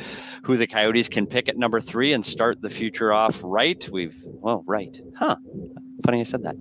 who 0.44 0.58
the 0.58 0.68
Coyotes 0.68 1.10
can 1.10 1.28
pick 1.28 1.50
at 1.50 1.58
number 1.58 1.80
three 1.80 2.14
and 2.14 2.26
start 2.26 2.62
the 2.62 2.70
future 2.70 3.14
off 3.14 3.40
right. 3.44 3.88
We've 3.92 4.16
well, 4.26 4.64
right, 4.66 5.00
huh? 5.16 5.36
Funny 6.06 6.22
I 6.22 6.24
said 6.24 6.44
that. 6.44 6.56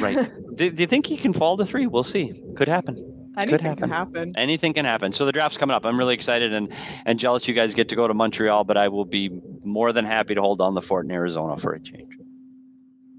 Right. 0.00 0.30
do, 0.54 0.70
do 0.70 0.80
you 0.82 0.86
think 0.86 1.06
he 1.06 1.16
can 1.16 1.32
fall 1.32 1.56
to 1.56 1.64
three? 1.66 1.86
We'll 1.86 2.04
see. 2.04 2.42
Could 2.56 2.68
happen 2.68 3.12
Anything 3.38 3.66
happen. 3.66 3.82
can 3.82 3.90
happen. 3.90 4.32
anything 4.36 4.72
can 4.72 4.84
happen. 4.86 5.12
So 5.12 5.26
the 5.26 5.32
draft's 5.32 5.58
coming 5.58 5.74
up. 5.74 5.84
I'm 5.84 5.98
really 5.98 6.14
excited 6.14 6.54
and 6.54 6.72
and 7.04 7.18
jealous 7.18 7.46
you 7.46 7.54
guys 7.54 7.74
get 7.74 7.88
to 7.90 7.96
go 7.96 8.08
to 8.08 8.14
Montreal, 8.14 8.64
but 8.64 8.76
I 8.78 8.88
will 8.88 9.04
be 9.04 9.30
more 9.66 9.92
than 9.92 10.04
happy 10.04 10.34
to 10.34 10.40
hold 10.40 10.58
down 10.58 10.74
the 10.74 10.82
fort 10.82 11.04
in 11.04 11.10
Arizona 11.10 11.56
for 11.56 11.72
a 11.72 11.80
change. 11.80 12.12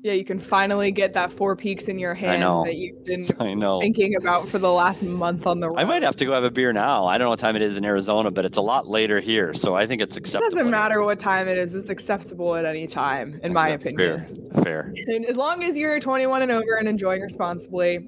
Yeah, 0.03 0.13
you 0.13 0.23
can 0.23 0.39
finally 0.39 0.91
get 0.91 1.13
that 1.15 1.33
four 1.33 1.55
peaks 1.55 1.87
in 1.89 1.99
your 1.99 2.13
hand 2.13 2.41
that 2.41 2.75
you've 2.75 3.03
been 3.03 3.27
I 3.39 3.53
know. 3.55 3.81
thinking 3.81 4.15
about 4.15 4.47
for 4.47 4.57
the 4.57 4.71
last 4.71 5.03
month 5.03 5.45
on 5.45 5.59
the 5.59 5.69
road. 5.69 5.79
I 5.79 5.83
might 5.83 6.03
have 6.03 6.15
to 6.17 6.25
go 6.25 6.31
have 6.31 6.43
a 6.45 6.51
beer 6.51 6.71
now. 6.71 7.07
I 7.07 7.17
don't 7.17 7.25
know 7.25 7.31
what 7.31 7.39
time 7.39 7.55
it 7.57 7.61
is 7.61 7.75
in 7.77 7.83
Arizona, 7.83 8.31
but 8.31 8.45
it's 8.45 8.57
a 8.57 8.61
lot 8.61 8.87
later 8.87 9.19
here, 9.19 9.53
so 9.53 9.75
I 9.75 9.85
think 9.85 10.01
it's 10.01 10.15
It 10.15 10.19
acceptable. 10.21 10.49
doesn't 10.55 10.69
matter 10.71 11.03
what 11.03 11.19
time 11.19 11.47
it 11.49 11.57
is. 11.57 11.73
It's 11.75 11.89
acceptable 11.89 12.55
at 12.55 12.63
any 12.63 12.87
time, 12.87 13.39
in 13.43 13.51
my 13.51 13.69
opinion. 13.69 14.19
Fair, 14.53 14.63
fair. 14.63 14.93
And 15.07 15.25
as 15.25 15.35
long 15.35 15.63
as 15.63 15.75
you're 15.75 15.99
21 15.99 16.43
and 16.43 16.51
over 16.51 16.75
and 16.75 16.87
enjoying 16.87 17.21
responsibly, 17.21 18.07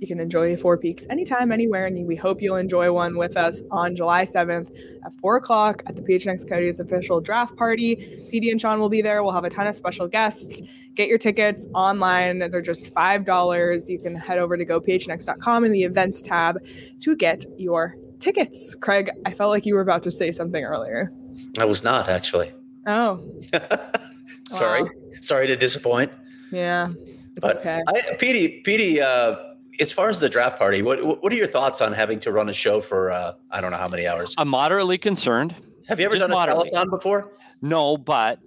you 0.00 0.06
can 0.06 0.18
enjoy 0.18 0.56
Four 0.56 0.78
Peaks 0.78 1.06
anytime, 1.10 1.52
anywhere. 1.52 1.86
And 1.86 2.06
we 2.06 2.16
hope 2.16 2.40
you'll 2.42 2.56
enjoy 2.56 2.90
one 2.92 3.16
with 3.16 3.36
us 3.36 3.62
on 3.70 3.94
July 3.94 4.24
7th 4.24 4.70
at 5.04 5.12
4 5.20 5.36
o'clock 5.36 5.82
at 5.86 5.94
the 5.94 6.02
PHNX 6.02 6.48
Coyotes 6.48 6.80
official 6.80 7.20
draft 7.20 7.54
party. 7.56 7.96
PD 8.32 8.50
and 8.50 8.60
Sean 8.60 8.80
will 8.80 8.88
be 8.88 9.02
there. 9.02 9.22
We'll 9.22 9.32
have 9.34 9.44
a 9.44 9.50
ton 9.50 9.66
of 9.66 9.76
special 9.76 10.08
guests. 10.08 10.62
Get 10.94 11.08
your 11.08 11.18
tickets 11.18 11.66
online. 11.74 12.38
They're 12.38 12.62
just 12.62 12.92
$5. 12.94 13.88
You 13.88 13.98
can 13.98 14.14
head 14.16 14.38
over 14.38 14.56
to 14.56 14.64
gophnx.com 14.66 15.64
in 15.64 15.72
the 15.72 15.82
events 15.84 16.22
tab 16.22 16.56
to 17.00 17.14
get 17.14 17.44
your 17.58 17.96
tickets. 18.18 18.74
Craig, 18.74 19.10
I 19.26 19.32
felt 19.34 19.50
like 19.50 19.66
you 19.66 19.74
were 19.74 19.80
about 19.82 20.02
to 20.04 20.10
say 20.10 20.32
something 20.32 20.64
earlier. 20.64 21.12
I 21.58 21.64
was 21.66 21.84
not 21.84 22.08
actually. 22.08 22.50
Oh, 22.86 23.30
Sorry. 24.48 24.82
Wow. 24.82 24.90
Sorry 25.20 25.46
to 25.46 25.56
disappoint. 25.56 26.10
yeah. 26.50 26.88
It's 26.90 27.40
But 27.40 27.58
okay. 27.58 27.80
I, 27.86 28.14
Petey, 28.18 28.60
Petey, 28.62 29.00
uh, 29.00 29.36
as 29.80 29.92
far 29.92 30.08
as 30.08 30.20
the 30.20 30.28
draft 30.28 30.58
party, 30.58 30.82
what 30.82 31.22
what 31.22 31.32
are 31.32 31.36
your 31.36 31.46
thoughts 31.46 31.80
on 31.80 31.92
having 31.92 32.20
to 32.20 32.32
run 32.32 32.48
a 32.48 32.52
show 32.52 32.80
for 32.80 33.10
uh, 33.10 33.32
I 33.50 33.60
don't 33.60 33.70
know 33.70 33.78
how 33.78 33.88
many 33.88 34.06
hours? 34.06 34.34
I'm 34.38 34.48
moderately 34.48 34.98
concerned. 34.98 35.54
Have 35.88 35.98
you 35.98 36.06
ever 36.06 36.14
just 36.14 36.28
done 36.28 36.30
a 36.30 36.34
moderately. 36.34 36.70
telethon 36.70 36.90
before? 36.90 37.32
No, 37.62 37.96
but 37.96 38.38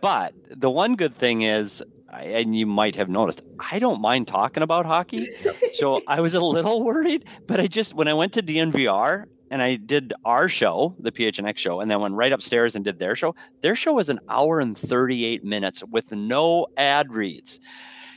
but 0.00 0.34
the 0.50 0.70
one 0.70 0.94
good 0.94 1.16
thing 1.16 1.42
is, 1.42 1.82
and 2.12 2.56
you 2.56 2.66
might 2.66 2.94
have 2.94 3.08
noticed, 3.08 3.42
I 3.58 3.78
don't 3.78 4.00
mind 4.00 4.28
talking 4.28 4.62
about 4.62 4.86
hockey. 4.86 5.28
So 5.74 6.02
I 6.06 6.20
was 6.20 6.34
a 6.34 6.40
little 6.40 6.82
worried, 6.84 7.24
but 7.46 7.58
I 7.58 7.66
just 7.66 7.94
when 7.94 8.06
I 8.06 8.12
went 8.12 8.34
to 8.34 8.42
DNVR 8.42 9.24
and 9.50 9.62
I 9.62 9.76
did 9.76 10.12
our 10.26 10.48
show, 10.48 10.94
the 10.98 11.10
PHNX 11.10 11.56
show, 11.56 11.80
and 11.80 11.90
then 11.90 12.00
went 12.00 12.14
right 12.14 12.30
upstairs 12.30 12.76
and 12.76 12.84
did 12.84 12.98
their 12.98 13.16
show. 13.16 13.34
Their 13.62 13.74
show 13.74 13.94
was 13.94 14.10
an 14.10 14.20
hour 14.28 14.60
and 14.60 14.76
38 14.76 15.44
minutes 15.44 15.82
with 15.90 16.12
no 16.12 16.66
ad 16.76 17.10
reads. 17.10 17.58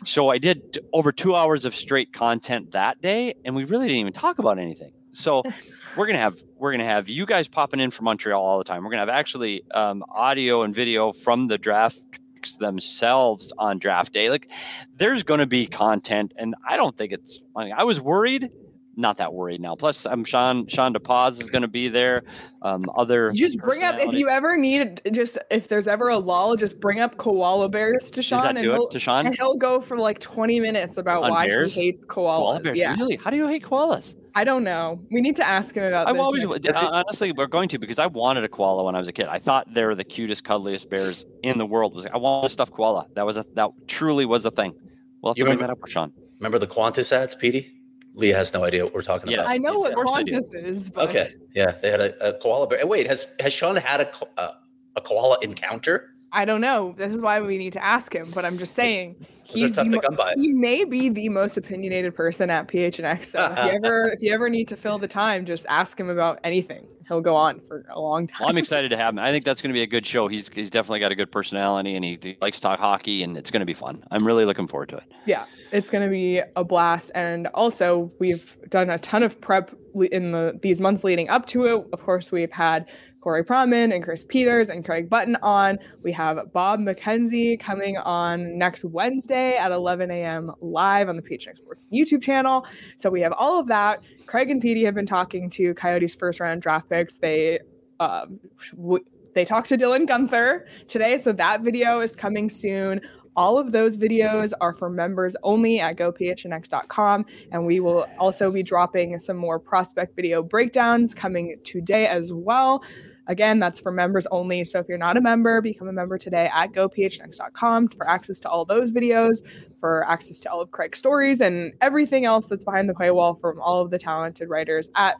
So 0.04 0.30
I 0.30 0.38
did 0.38 0.80
over 0.94 1.12
two 1.12 1.36
hours 1.36 1.66
of 1.66 1.76
straight 1.76 2.14
content 2.14 2.72
that 2.72 3.02
day, 3.02 3.36
and 3.46 3.56
we 3.56 3.64
really 3.64 3.88
didn't 3.88 4.00
even 4.00 4.14
talk 4.14 4.40
about 4.40 4.60
anything. 4.60 4.92
So 5.14 5.44
we're 5.98 6.08
gonna 6.08 6.20
have 6.20 6.42
we're 6.58 6.72
gonna 6.72 6.86
have 6.86 7.08
you 7.08 7.26
guys 7.26 7.48
popping 7.48 7.80
in 7.80 7.92
from 7.92 8.06
Montreal 8.06 8.42
all 8.42 8.58
the 8.58 8.64
time. 8.64 8.84
We're 8.84 8.92
gonna 8.92 9.02
have 9.02 9.10
actually 9.10 9.64
um, 9.74 10.04
audio 10.10 10.64
and 10.64 10.76
video 10.76 11.14
from 11.14 11.48
the 11.48 11.58
draft 11.58 12.00
picks 12.36 12.58
themselves 12.58 13.52
on 13.58 13.80
draft 13.80 14.14
day. 14.14 14.30
Like 14.30 14.50
there's 14.98 15.24
gonna 15.24 15.48
be 15.48 15.66
content, 15.68 16.34
and 16.38 16.56
I 16.68 16.78
don't 16.78 16.98
think 16.98 17.12
it's. 17.12 17.40
I, 17.56 17.66
mean, 17.66 17.74
I 17.76 17.84
was 17.84 18.00
worried, 18.00 18.52
not 18.98 19.18
that 19.18 19.34
worried 19.34 19.62
now. 19.62 19.76
Plus, 19.76 20.06
I'm 20.06 20.24
Sean 20.24 20.68
Sean 20.68 20.94
DePaz 20.94 21.42
is 21.44 21.50
gonna 21.50 21.68
be 21.68 21.88
there. 21.90 22.24
Um, 22.62 22.86
other 22.98 23.32
just 23.34 23.58
bring 23.60 23.84
up 23.84 24.00
if 24.00 24.14
you 24.16 24.30
ever 24.30 24.58
need 24.58 25.02
just 25.12 25.38
if 25.52 25.68
there's 25.68 25.88
ever 25.88 26.10
a 26.10 26.18
lull, 26.18 26.56
just 26.56 26.80
bring 26.80 27.00
up 27.00 27.18
koala 27.18 27.70
bears 27.70 28.10
to 28.12 28.22
Sean 28.22 28.48
and 28.58 28.60
he'll, 28.60 28.88
to 28.90 29.00
Sean? 29.00 29.26
and 29.28 29.36
he'll 29.36 29.56
go 29.56 29.80
for 29.82 29.98
like 29.98 30.20
20 30.20 30.60
minutes 30.60 30.98
about 30.98 31.24
On 31.24 31.30
why 31.32 31.48
bears? 31.48 31.74
he 31.74 31.82
hates 31.86 32.04
Koala 32.08 32.60
koalas. 32.60 32.64
bears, 32.64 32.78
Yeah. 32.78 32.96
really? 32.96 33.16
How 33.18 33.30
do 33.30 33.38
you 33.38 33.48
hate 33.48 33.64
koalas? 33.64 34.14
I 34.38 34.44
don't 34.44 34.64
know. 34.66 35.00
We 35.12 35.22
need 35.22 35.36
to 35.38 35.48
ask 35.48 35.76
him 35.76 35.84
about 35.86 36.08
I've 36.08 36.16
this. 36.16 36.22
always 36.24 36.44
next 36.46 36.60
Does 36.62 36.84
honestly 36.84 37.32
we're 37.32 37.48
going 37.48 37.70
to 37.70 37.80
because 37.80 38.00
I 38.00 38.08
wanted 38.08 38.44
a 38.44 38.50
koala 38.50 38.84
when 38.84 38.96
I 38.96 39.00
was 39.00 39.08
a 39.08 39.14
kid. 39.14 39.28
I 39.28 39.40
thought 39.40 39.74
they 39.74 39.86
were 39.86 39.96
the 39.96 40.04
cutest, 40.04 40.44
cuddliest 40.44 40.90
bears 40.90 41.26
in 41.44 41.58
the 41.58 41.66
world. 41.66 41.96
Was 41.96 42.06
I 42.06 42.18
wanted 42.18 42.48
a 42.48 42.50
stuffed 42.50 42.74
koala. 42.74 43.08
That 43.16 43.26
was 43.26 43.38
a 43.38 43.46
that 43.54 43.70
truly 43.88 44.26
was 44.26 44.44
a 44.46 44.52
thing. 44.52 44.74
We'll 45.22 45.32
have 45.32 45.36
to 45.36 45.40
You 45.40 45.46
bring 45.46 45.60
that 45.60 45.70
up 45.70 45.80
with 45.82 45.92
Sean. 45.92 46.12
Remember 46.40 46.60
the 46.60 46.68
Qantas 46.68 47.12
ads, 47.14 47.34
Petey? 47.36 47.72
Leah 48.16 48.36
has 48.36 48.54
no 48.54 48.64
idea 48.64 48.84
what 48.86 48.94
we're 48.94 49.02
talking 49.02 49.30
Yes. 49.30 49.42
about. 49.42 49.50
I 49.52 49.58
know 49.58 49.80
what 49.80 49.94
course 49.94 50.10
I 50.14 50.24
do. 50.24 50.38
Qantas 50.38 50.54
is, 50.66 50.90
but 50.90 51.10
Okay, 51.10 51.28
yeah, 51.54 51.72
they 51.82 51.92
had 51.92 52.00
a, 52.02 52.30
a 52.30 52.34
koala 52.40 52.68
bear. 52.68 52.86
Wait, 52.88 53.08
has 53.08 53.28
has 53.40 53.54
Sean 53.54 53.76
had 53.76 54.02
a 54.02 54.06
ko- 54.06 54.30
uh, 54.38 54.52
a 54.96 55.02
koala 55.02 55.38
encounter? 55.42 56.12
I 56.32 56.46
don't 56.46 56.62
know. 56.62 56.94
This 56.98 57.12
is 57.14 57.22
why 57.22 57.42
we 57.42 57.58
need 57.58 57.74
to 57.74 57.84
ask 57.84 58.14
him. 58.14 58.32
But 58.34 58.46
I'm 58.46 58.58
just 58.58 58.74
saying 58.74 59.16
Those 59.20 59.28
he's 59.46 59.76
tough 59.76 59.88
to 59.90 59.96
mo- 59.96 60.02
come 60.02 60.16
by. 60.16 60.34
he 60.38 60.52
may 60.54 60.84
be 60.84 61.10
the 61.10 61.30
most 61.30 61.58
opinionated 61.58 62.16
person 62.16 62.50
at 62.50 62.68
PHNX. 62.68 63.26
So 63.26 63.46
if 63.52 63.66
you 63.66 63.72
ever 63.84 64.08
if 64.10 64.22
you 64.22 64.34
ever 64.34 64.50
need 64.50 64.68
to 64.70 64.76
fill 64.78 64.98
the 64.98 65.08
time, 65.08 65.46
just 65.46 65.66
ask 65.70 66.00
him 66.00 66.10
about 66.10 66.40
anything. 66.44 66.88
He'll 67.08 67.22
go 67.22 67.36
on 67.36 67.62
for 67.68 67.86
a 67.92 68.02
long 68.02 68.26
time. 68.26 68.38
Well, 68.42 68.50
I'm 68.50 68.58
excited 68.58 68.90
to 68.90 68.98
have 68.98 69.14
him. 69.14 69.20
I 69.20 69.30
think 69.30 69.46
that's 69.46 69.62
going 69.62 69.70
to 69.70 69.76
be 69.76 69.84
a 69.84 69.88
good 69.88 70.08
show. 70.08 70.28
He's 70.28 70.50
he's 70.50 70.72
definitely 70.72 71.00
got 71.02 71.12
a 71.12 71.16
good 71.16 71.32
personality, 71.32 71.96
and 71.96 72.04
he, 72.04 72.18
he 72.20 72.36
likes 72.42 72.58
to 72.58 72.64
talk 72.64 72.80
hockey, 72.80 73.22
and 73.22 73.38
it's 73.38 73.52
going 73.52 73.60
to 73.60 73.66
be 73.66 73.76
fun. 73.76 74.04
I'm 74.10 74.26
really 74.26 74.44
looking 74.46 74.68
forward 74.68 74.90
to 74.90 74.98
it. 74.98 75.04
yeah, 75.28 75.46
it's 75.72 75.92
going 75.92 76.04
to 76.04 76.10
be 76.10 76.42
a 76.56 76.64
blast. 76.64 77.12
And 77.14 77.46
also, 77.54 78.12
we've 78.20 78.58
done 78.70 78.90
a 78.90 78.98
ton 78.98 79.22
of 79.22 79.40
prep 79.40 79.70
in 80.12 80.32
the 80.32 80.58
these 80.64 80.82
months 80.82 81.04
leading 81.04 81.30
up 81.30 81.46
to 81.48 81.66
it. 81.66 81.86
Of 81.94 82.02
course, 82.02 82.32
we've 82.32 82.52
had 82.52 82.88
Corey 83.22 83.44
Pronman 83.44 83.94
and 83.94 84.04
Chris 84.04 84.24
Peters 84.24 84.70
and 84.70 84.84
Craig 84.84 85.08
Button 85.08 85.36
on. 85.44 85.78
We 86.02 86.12
have 86.14 86.52
Bob 86.54 86.80
McKenzie 86.80 87.60
coming 87.60 87.98
on 87.98 88.58
next 88.58 88.84
Wednesday 88.84 89.35
at 89.36 89.72
11 89.72 90.12
a.m. 90.12 90.52
live 90.62 91.10
on 91.10 91.16
the 91.16 91.22
PHNX 91.22 91.58
Sports 91.58 91.88
YouTube 91.94 92.22
channel. 92.22 92.66
So 92.96 93.10
we 93.10 93.22
have 93.22 93.34
all 93.34 93.60
of 93.60 93.68
that. 93.68 94.02
Craig 94.26 94.50
and 94.50 94.62
Petey 94.62 94.86
have 94.86 94.96
been 94.96 95.06
talking 95.06 95.50
to 95.52 95.74
Coyotes 95.74 96.16
first 96.16 96.40
round 96.40 96.62
draft 96.62 96.90
picks. 96.90 97.18
They 97.18 97.60
um, 98.00 98.40
w- 98.76 99.04
they 99.34 99.46
talked 99.46 99.68
to 99.70 99.78
Dylan 99.78 100.08
Guenther 100.08 100.66
today, 100.88 101.18
so 101.18 101.34
that 101.34 101.62
video 101.62 102.00
is 102.00 102.16
coming 102.16 102.50
soon. 102.50 103.02
All 103.36 103.58
of 103.58 103.74
those 103.74 103.98
videos 103.98 104.54
are 104.62 104.74
for 104.74 104.90
members 104.90 105.36
only 105.44 105.82
at 105.82 105.98
gophnx.com. 105.98 107.26
And 107.52 107.66
we 107.66 107.82
will 107.82 108.08
also 108.18 108.50
be 108.50 108.64
dropping 108.64 109.20
some 109.20 109.36
more 109.36 109.60
prospect 109.60 110.16
video 110.16 110.42
breakdowns 110.42 111.14
coming 111.14 111.58
today 111.66 112.08
as 112.08 112.32
well. 112.32 112.82
Again, 113.28 113.60
that's 113.60 113.80
for 113.80 113.92
members 113.92 114.28
only. 114.32 114.64
So 114.66 114.80
if 114.80 114.88
you're 114.88 114.98
not 114.98 115.18
a 115.18 115.22
member, 115.22 115.62
become 115.62 115.88
a 115.88 115.94
member 115.94 116.18
today 116.18 116.50
at 116.54 116.72
gophnx.com 116.74 117.88
for 117.90 118.10
access 118.10 118.40
to 118.42 118.50
all 118.50 118.66
those 118.66 118.92
videos, 118.92 119.38
for 119.80 120.08
access 120.10 120.40
to 120.42 120.52
all 120.52 120.62
of 120.62 120.72
Craig's 120.72 121.00
stories, 121.00 121.42
and 121.42 121.74
everything 121.82 122.26
else 122.26 122.48
that's 122.48 122.64
behind 122.64 122.88
the 122.88 122.94
paywall 122.94 123.40
from 123.40 123.60
all 123.62 123.82
of 123.82 123.92
the 123.92 124.00
talented 124.00 124.50
writers 124.50 124.90
at 124.96 125.16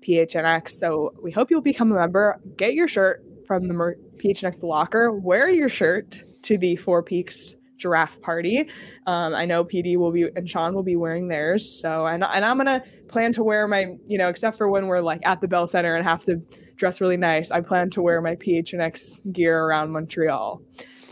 PHNX. 0.00 0.70
So 0.70 1.12
we 1.22 1.30
hope 1.30 1.50
you'll 1.50 1.60
become 1.60 1.92
a 1.92 1.96
member. 1.96 2.40
Get 2.56 2.74
your 2.74 2.88
shirt 2.88 3.22
from 3.46 3.68
the 3.68 3.94
PHNX 4.16 4.62
locker. 4.62 5.12
Wear 5.12 5.50
your 5.50 5.68
shirt 5.68 6.24
to 6.42 6.56
the 6.56 6.76
Four 6.76 7.02
Peaks 7.02 7.56
giraffe 7.80 8.20
party. 8.20 8.68
Um, 9.06 9.34
I 9.34 9.44
know 9.44 9.64
PD 9.64 9.96
will 9.96 10.12
be 10.12 10.28
and 10.36 10.48
Sean 10.48 10.74
will 10.74 10.82
be 10.82 10.96
wearing 10.96 11.28
theirs. 11.28 11.68
So 11.80 12.06
and 12.06 12.22
and 12.22 12.44
I'm 12.44 12.56
gonna 12.56 12.84
plan 13.08 13.32
to 13.32 13.42
wear 13.42 13.66
my 13.66 13.94
you 14.06 14.18
know 14.18 14.28
except 14.28 14.56
for 14.56 14.68
when 14.68 14.86
we're 14.86 15.00
like 15.00 15.20
at 15.24 15.40
the 15.40 15.48
Bell 15.48 15.66
Center 15.66 15.96
and 15.96 16.04
have 16.04 16.24
to 16.26 16.36
dress 16.76 17.00
really 17.00 17.16
nice. 17.16 17.50
I 17.50 17.60
plan 17.60 17.90
to 17.90 18.02
wear 18.02 18.20
my 18.20 18.36
PHNX 18.36 19.32
gear 19.32 19.64
around 19.64 19.90
Montreal. 19.90 20.62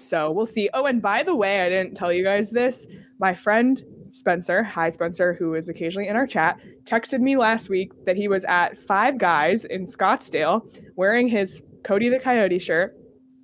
So 0.00 0.30
we'll 0.30 0.46
see. 0.46 0.70
Oh, 0.72 0.86
and 0.86 1.02
by 1.02 1.22
the 1.22 1.34
way, 1.34 1.60
I 1.60 1.68
didn't 1.68 1.94
tell 1.94 2.12
you 2.12 2.24
guys 2.24 2.50
this. 2.50 2.86
My 3.18 3.34
friend 3.34 3.82
Spencer, 4.12 4.62
hi 4.62 4.90
Spencer, 4.90 5.34
who 5.34 5.54
is 5.54 5.68
occasionally 5.68 6.08
in 6.08 6.16
our 6.16 6.26
chat, 6.26 6.58
texted 6.84 7.20
me 7.20 7.36
last 7.36 7.68
week 7.68 7.92
that 8.06 8.16
he 8.16 8.28
was 8.28 8.44
at 8.44 8.78
Five 8.78 9.18
Guys 9.18 9.64
in 9.64 9.82
Scottsdale 9.82 10.62
wearing 10.96 11.28
his 11.28 11.62
Cody 11.84 12.08
the 12.08 12.18
Coyote 12.18 12.58
shirt 12.58 12.96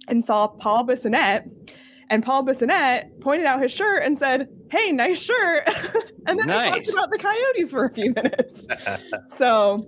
and 0.08 0.22
saw 0.24 0.46
Paul 0.46 0.86
Bissonnette. 0.86 1.48
And 2.14 2.22
Paul 2.22 2.44
Bissonnette 2.44 3.20
pointed 3.20 3.44
out 3.44 3.60
his 3.60 3.72
shirt 3.72 4.04
and 4.04 4.16
said, 4.16 4.48
Hey, 4.70 4.92
nice 4.92 5.20
shirt. 5.20 5.64
and 6.28 6.38
then 6.38 6.46
they 6.46 6.54
Nice. 6.54 6.70
talked 6.86 6.88
about 6.90 7.10
the 7.10 7.18
Coyotes 7.18 7.72
for 7.72 7.84
a 7.84 7.90
few 7.92 8.12
minutes. 8.14 8.68
so, 9.36 9.84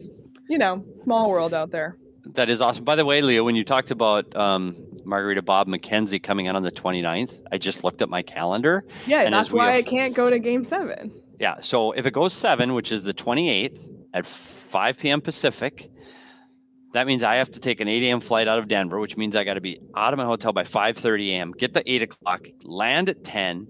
you 0.49 0.59
know, 0.59 0.85
small 0.97 1.31
world 1.31 1.55
out 1.55 1.71
there. 1.71 1.97
That 2.35 2.51
is 2.51 2.61
awesome. 2.61 2.83
By 2.83 2.97
the 2.97 3.05
way, 3.05 3.23
Leo, 3.23 3.45
when 3.45 3.55
you 3.55 3.63
talked 3.63 3.93
about 3.93 4.35
um, 4.35 4.75
Margarita 5.05 5.41
Bob 5.41 5.69
McKenzie 5.69 6.21
coming 6.21 6.49
out 6.49 6.57
on 6.57 6.65
the 6.65 6.73
29th, 6.73 7.33
I 7.53 7.59
just 7.59 7.85
looked 7.85 8.03
at 8.03 8.09
my 8.09 8.23
calendar. 8.23 8.85
Yeah, 9.07 9.21
And 9.21 9.33
that's 9.33 9.53
why 9.53 9.77
I 9.77 9.83
can't 9.83 10.13
go 10.13 10.29
to 10.29 10.41
game 10.41 10.65
seven. 10.65 11.13
Yeah. 11.39 11.61
So 11.61 11.93
if 11.93 12.07
it 12.07 12.11
goes 12.13 12.33
seven, 12.33 12.75
which 12.75 12.91
is 12.91 13.05
the 13.05 13.15
28th 13.15 13.89
at 14.15 14.27
5 14.27 14.99
p.m. 14.99 15.21
Pacific, 15.21 15.93
that 16.97 17.07
means 17.07 17.23
I 17.23 17.37
have 17.37 17.51
to 17.53 17.61
take 17.61 17.81
an 17.81 17.89
8 17.89 18.03
a.m. 18.05 18.21
flight 18.21 18.49
out 18.49 18.59
of 18.59 18.69
Denver, 18.69 18.99
which 18.99 19.17
means 19.17 19.37
I 19.37 19.45
got 19.45 19.55
to 19.55 19.61
be 19.61 19.79
out 19.95 20.13
of 20.13 20.19
my 20.19 20.25
hotel 20.25 20.53
by 20.53 20.65
5:30 20.65 21.31
a.m. 21.31 21.53
Get 21.53 21.75
the 21.75 21.83
8 21.91 22.03
o'clock, 22.03 22.49
land 22.65 23.09
at 23.09 23.23
10, 23.23 23.69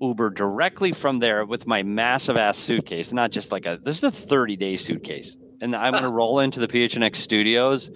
Uber 0.00 0.30
directly 0.30 0.92
from 0.92 1.18
there 1.18 1.44
with 1.44 1.66
my 1.66 1.82
massive 1.82 2.36
ass 2.36 2.56
suitcase. 2.56 3.12
Not 3.12 3.30
just 3.30 3.52
like 3.52 3.66
a 3.66 3.78
this 3.84 3.98
is 3.98 4.04
a 4.04 4.10
30 4.10 4.56
day 4.56 4.76
suitcase, 4.76 5.36
and 5.60 5.76
I'm 5.76 5.92
gonna 5.92 6.10
roll 6.20 6.40
into 6.40 6.60
the 6.60 6.68
PHNX 6.68 7.16
studios 7.16 7.90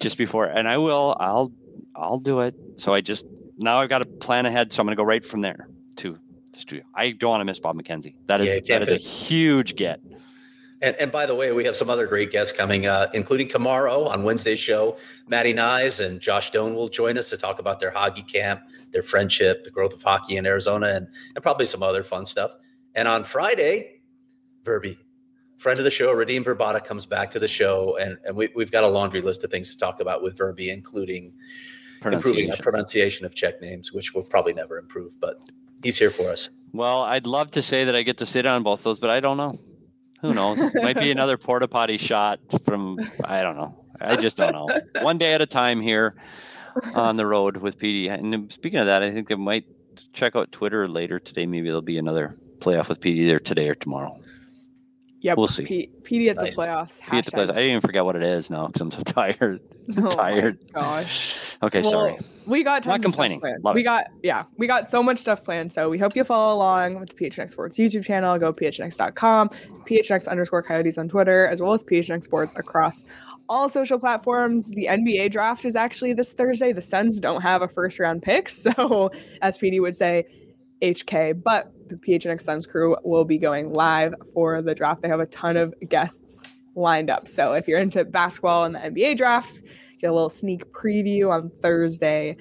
just 0.00 0.18
before, 0.18 0.44
and 0.44 0.68
I 0.68 0.76
will. 0.76 1.16
I'll 1.18 1.50
I'll 1.96 2.18
do 2.18 2.40
it. 2.40 2.54
So 2.76 2.92
I 2.92 3.00
just 3.00 3.24
now 3.56 3.80
I've 3.80 3.88
got 3.88 4.00
to 4.00 4.06
plan 4.20 4.44
ahead. 4.44 4.72
So 4.72 4.80
I'm 4.80 4.86
gonna 4.86 4.96
go 4.96 5.04
right 5.04 5.24
from 5.24 5.40
there 5.40 5.68
to 5.96 6.18
the 6.52 6.58
studio. 6.58 6.84
I 6.94 7.12
don't 7.12 7.30
want 7.30 7.40
to 7.40 7.46
miss 7.46 7.60
Bob 7.60 7.76
McKenzie. 7.76 8.14
That 8.28 8.42
is 8.42 8.60
Yeah, 8.66 8.78
that 8.78 8.88
is 8.88 9.00
a 9.00 9.02
huge 9.02 9.74
get. 9.76 10.00
And, 10.84 10.94
and 10.96 11.10
by 11.10 11.24
the 11.24 11.34
way, 11.34 11.50
we 11.50 11.64
have 11.64 11.76
some 11.76 11.88
other 11.88 12.06
great 12.06 12.30
guests 12.30 12.52
coming, 12.54 12.86
uh, 12.86 13.08
including 13.14 13.48
tomorrow 13.48 14.04
on 14.04 14.22
Wednesday's 14.22 14.58
show. 14.58 14.98
Maddie 15.28 15.54
Knies 15.54 16.04
and 16.04 16.20
Josh 16.20 16.50
Doan 16.50 16.74
will 16.74 16.88
join 16.88 17.16
us 17.16 17.30
to 17.30 17.38
talk 17.38 17.58
about 17.58 17.80
their 17.80 17.90
hockey 17.90 18.20
camp, 18.20 18.60
their 18.90 19.02
friendship, 19.02 19.64
the 19.64 19.70
growth 19.70 19.94
of 19.94 20.02
hockey 20.02 20.36
in 20.36 20.44
Arizona, 20.44 20.88
and, 20.88 21.08
and 21.34 21.42
probably 21.42 21.64
some 21.64 21.82
other 21.82 22.02
fun 22.02 22.26
stuff. 22.26 22.54
And 22.94 23.08
on 23.08 23.24
Friday, 23.24 24.02
Verby, 24.64 24.98
friend 25.56 25.78
of 25.78 25.86
the 25.86 25.90
show, 25.90 26.14
Radim 26.14 26.44
Vrbata, 26.44 26.84
comes 26.84 27.06
back 27.06 27.30
to 27.30 27.38
the 27.38 27.48
show. 27.48 27.96
And, 27.96 28.18
and 28.26 28.36
we, 28.36 28.50
we've 28.54 28.70
got 28.70 28.84
a 28.84 28.88
laundry 28.88 29.22
list 29.22 29.42
of 29.42 29.50
things 29.50 29.72
to 29.72 29.78
talk 29.78 30.00
about 30.00 30.22
with 30.22 30.36
Verby, 30.36 30.70
including 30.70 31.32
improving 32.04 32.50
our 32.50 32.58
Pronunciation. 32.58 32.62
pronunciation 32.62 33.26
of 33.26 33.34
Czech 33.34 33.62
names, 33.62 33.90
which 33.90 34.12
will 34.12 34.22
probably 34.22 34.52
never 34.52 34.76
improve, 34.76 35.18
but 35.18 35.40
he's 35.82 35.98
here 35.98 36.10
for 36.10 36.28
us. 36.30 36.50
Well, 36.74 37.00
I'd 37.00 37.26
love 37.26 37.52
to 37.52 37.62
say 37.62 37.84
that 37.84 37.96
I 37.96 38.02
get 38.02 38.18
to 38.18 38.26
sit 38.26 38.44
on 38.44 38.62
both 38.62 38.82
those, 38.82 38.98
but 38.98 39.08
I 39.08 39.20
don't 39.20 39.38
know. 39.38 39.58
Who 40.24 40.32
knows? 40.32 40.58
Might 40.76 40.98
be 40.98 41.10
another 41.10 41.36
porta 41.36 41.68
potty 41.68 41.98
shot 41.98 42.40
from 42.64 42.98
I 43.22 43.42
don't 43.42 43.56
know. 43.56 43.84
I 44.00 44.16
just 44.16 44.38
don't 44.38 44.52
know. 44.52 44.80
One 45.02 45.18
day 45.18 45.34
at 45.34 45.42
a 45.42 45.46
time 45.46 45.82
here 45.82 46.14
on 46.94 47.18
the 47.18 47.26
road 47.26 47.58
with 47.58 47.78
PD. 47.78 48.08
And 48.10 48.50
speaking 48.50 48.78
of 48.78 48.86
that, 48.86 49.02
I 49.02 49.10
think 49.10 49.30
I 49.30 49.34
might 49.34 49.66
check 50.14 50.34
out 50.34 50.50
Twitter 50.50 50.88
later 50.88 51.20
today. 51.20 51.44
Maybe 51.44 51.66
there'll 51.66 51.82
be 51.82 51.98
another 51.98 52.38
playoff 52.58 52.88
with 52.88 53.00
PD 53.00 53.26
there 53.26 53.38
today 53.38 53.68
or 53.68 53.74
tomorrow. 53.74 54.18
Yep. 55.24 55.38
We'll 55.38 55.46
see. 55.48 55.64
P- 55.64 55.90
PD 56.02 56.28
at 56.30 56.36
Nice. 56.36 56.54
the 56.54 56.62
playoffs. 56.62 57.00
PD 57.00 57.18
at 57.18 57.24
the 57.24 57.30
playoffs. 57.30 57.42
I 57.50 57.54
didn't 57.54 57.70
even 57.70 57.80
forget 57.80 58.04
what 58.04 58.14
it 58.14 58.22
is 58.22 58.50
now 58.50 58.66
because 58.66 58.82
I'm 58.82 58.90
so 58.90 59.00
tired. 59.04 59.60
Oh 59.98 60.14
tired. 60.14 60.58
Gosh. 60.72 61.56
Okay, 61.62 61.82
Well, 61.82 61.90
sorry. 61.90 62.16
We 62.46 62.62
got 62.62 62.86
Not 62.86 63.02
complaining. 63.02 63.42
we 63.42 63.80
it. 63.80 63.84
got 63.84 64.06
yeah, 64.22 64.44
we 64.56 64.66
got 64.66 64.88
so 64.88 65.02
much 65.02 65.18
stuff 65.18 65.44
planned. 65.44 65.74
So 65.74 65.90
we 65.90 65.98
hope 65.98 66.16
you 66.16 66.24
follow 66.24 66.54
along 66.54 67.00
with 67.00 67.10
the 67.10 67.14
PHNX 67.16 67.50
Sports 67.50 67.76
YouTube 67.78 68.02
channel. 68.04 68.38
Go 68.38 68.50
phnx.com, 68.50 69.48
PHNX 69.86 70.26
underscore 70.28 70.62
coyotes 70.62 70.96
on 70.96 71.08
Twitter, 71.08 71.46
as 71.48 71.60
well 71.60 71.74
as 71.74 71.84
PHNX 71.84 72.24
Sports 72.24 72.54
across 72.56 73.04
all 73.50 73.68
social 73.68 73.98
platforms. 73.98 74.70
The 74.70 74.86
NBA 74.90 75.30
draft 75.30 75.66
is 75.66 75.76
actually 75.76 76.14
this 76.14 76.32
Thursday. 76.32 76.72
The 76.72 76.80
Suns 76.82 77.20
don't 77.20 77.42
have 77.42 77.60
a 77.60 77.68
first 77.68 77.98
round 77.98 78.22
pick, 78.22 78.48
so 78.50 79.10
as 79.42 79.58
PD 79.58 79.82
would 79.82 79.96
say, 79.96 80.24
HK. 80.82 81.42
But 81.42 81.72
the 81.88 81.96
PHNX 81.96 82.42
Suns 82.42 82.66
crew 82.66 82.96
will 83.04 83.24
be 83.24 83.38
going 83.38 83.72
live 83.72 84.14
for 84.32 84.62
the 84.62 84.74
draft. 84.74 85.02
They 85.02 85.08
have 85.08 85.20
a 85.20 85.26
ton 85.26 85.56
of 85.56 85.74
guests 85.88 86.42
lined 86.74 87.10
up. 87.10 87.28
So 87.28 87.52
if 87.52 87.68
you're 87.68 87.78
into 87.78 88.04
basketball 88.04 88.64
and 88.64 88.74
the 88.74 88.80
NBA 88.80 89.16
draft, 89.16 89.60
get 90.00 90.10
a 90.10 90.12
little 90.12 90.30
sneak 90.30 90.70
preview 90.72 91.30
on 91.30 91.50
Thursday 91.50 92.36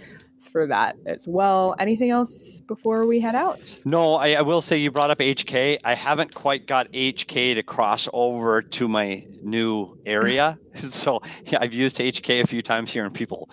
for 0.51 0.67
that 0.67 0.97
as 1.05 1.27
well. 1.27 1.75
Anything 1.79 2.09
else 2.09 2.61
before 2.61 3.05
we 3.05 3.19
head 3.19 3.35
out? 3.35 3.81
No, 3.85 4.15
I, 4.15 4.33
I 4.33 4.41
will 4.41 4.61
say 4.61 4.77
you 4.77 4.91
brought 4.91 5.09
up 5.09 5.19
HK. 5.19 5.79
I 5.83 5.93
haven't 5.93 6.33
quite 6.33 6.67
got 6.67 6.91
HK 6.91 7.55
to 7.55 7.63
cross 7.63 8.07
over 8.13 8.61
to 8.61 8.87
my 8.87 9.25
new 9.41 9.97
area. 10.05 10.59
so 10.89 11.21
yeah, 11.45 11.59
I've 11.61 11.73
used 11.73 11.97
HK 11.97 12.41
a 12.41 12.47
few 12.47 12.61
times 12.61 12.91
here, 12.91 13.05
and 13.05 13.13
people 13.13 13.49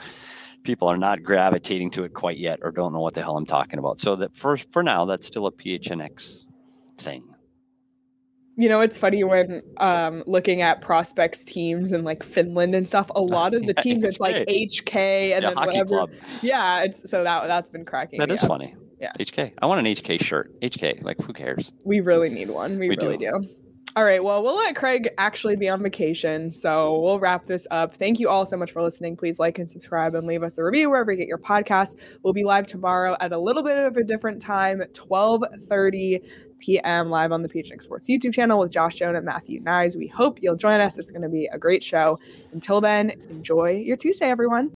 people 0.62 0.88
are 0.88 0.96
not 0.96 1.22
gravitating 1.22 1.90
to 1.92 2.04
it 2.04 2.14
quite 2.14 2.38
yet, 2.38 2.60
or 2.62 2.70
don't 2.70 2.92
know 2.92 3.00
what 3.00 3.14
the 3.14 3.22
hell 3.22 3.36
I'm 3.36 3.46
talking 3.46 3.78
about. 3.78 4.00
So 4.00 4.16
that 4.16 4.36
for 4.36 4.56
for 4.56 4.82
now, 4.82 5.04
that's 5.04 5.26
still 5.26 5.46
a 5.46 5.52
PHNX 5.52 6.44
thing. 6.98 7.24
You 8.56 8.68
know, 8.68 8.80
it's 8.80 8.98
funny 8.98 9.24
when 9.24 9.62
um, 9.78 10.22
looking 10.26 10.60
at 10.60 10.82
prospects 10.82 11.44
teams 11.44 11.92
in 11.92 12.04
like 12.04 12.22
Finland 12.22 12.74
and 12.74 12.86
stuff. 12.86 13.10
A 13.14 13.20
lot 13.20 13.54
of 13.54 13.64
the 13.64 13.74
teams, 13.82 14.04
it's 14.04 14.20
like 14.20 14.34
HK 14.46 14.94
and 14.96 15.42
yeah, 15.42 15.50
then 15.50 15.54
whatever. 15.54 15.88
club. 15.88 16.10
Yeah, 16.42 16.82
it's 16.82 17.10
so 17.10 17.24
that 17.24 17.46
that's 17.46 17.70
been 17.70 17.84
cracking. 17.84 18.18
That 18.18 18.30
is 18.30 18.42
up. 18.42 18.48
funny. 18.48 18.74
Yeah. 19.00 19.12
HK. 19.18 19.52
I 19.62 19.66
want 19.66 19.86
an 19.86 19.92
HK 19.94 20.22
shirt. 20.22 20.60
HK. 20.60 21.02
Like 21.02 21.18
who 21.22 21.32
cares? 21.32 21.72
We 21.84 22.00
really 22.00 22.28
need 22.28 22.50
one. 22.50 22.78
We, 22.78 22.90
We 22.90 22.96
really 22.96 23.16
do. 23.16 23.48
All 23.96 24.04
right. 24.04 24.22
Well, 24.22 24.40
we'll 24.44 24.56
let 24.56 24.76
Craig 24.76 25.10
actually 25.18 25.56
be 25.56 25.68
on 25.68 25.82
vacation. 25.82 26.48
So 26.48 27.00
we'll 27.00 27.18
wrap 27.18 27.46
this 27.46 27.66
up. 27.72 27.96
Thank 27.96 28.20
you 28.20 28.28
all 28.28 28.46
so 28.46 28.56
much 28.56 28.70
for 28.70 28.82
listening. 28.82 29.16
Please 29.16 29.40
like 29.40 29.58
and 29.58 29.68
subscribe 29.68 30.14
and 30.14 30.28
leave 30.28 30.44
us 30.44 30.58
a 30.58 30.62
review 30.62 30.90
wherever 30.90 31.10
you 31.10 31.18
get 31.18 31.26
your 31.26 31.38
podcast. 31.38 31.96
We'll 32.22 32.32
be 32.32 32.44
live 32.44 32.68
tomorrow 32.68 33.16
at 33.18 33.32
a 33.32 33.38
little 33.38 33.64
bit 33.64 33.76
of 33.76 33.96
a 33.96 34.04
different 34.04 34.40
time, 34.40 34.80
12 34.92 35.42
30 35.68 36.20
p.m. 36.60 37.10
live 37.10 37.32
on 37.32 37.42
the 37.42 37.48
PHNX 37.48 37.82
Sports 37.82 38.06
YouTube 38.08 38.32
channel 38.32 38.60
with 38.60 38.70
Josh 38.70 38.94
Jones 38.94 39.16
and 39.16 39.26
Matthew 39.26 39.60
Knies. 39.60 39.96
We 39.96 40.06
hope 40.06 40.38
you'll 40.40 40.56
join 40.56 40.80
us. 40.80 40.96
It's 40.96 41.10
going 41.10 41.22
to 41.22 41.28
be 41.28 41.46
a 41.46 41.58
great 41.58 41.82
show. 41.82 42.20
Until 42.52 42.80
then, 42.80 43.10
enjoy 43.28 43.72
your 43.72 43.96
Tuesday, 43.96 44.30
everyone. 44.30 44.68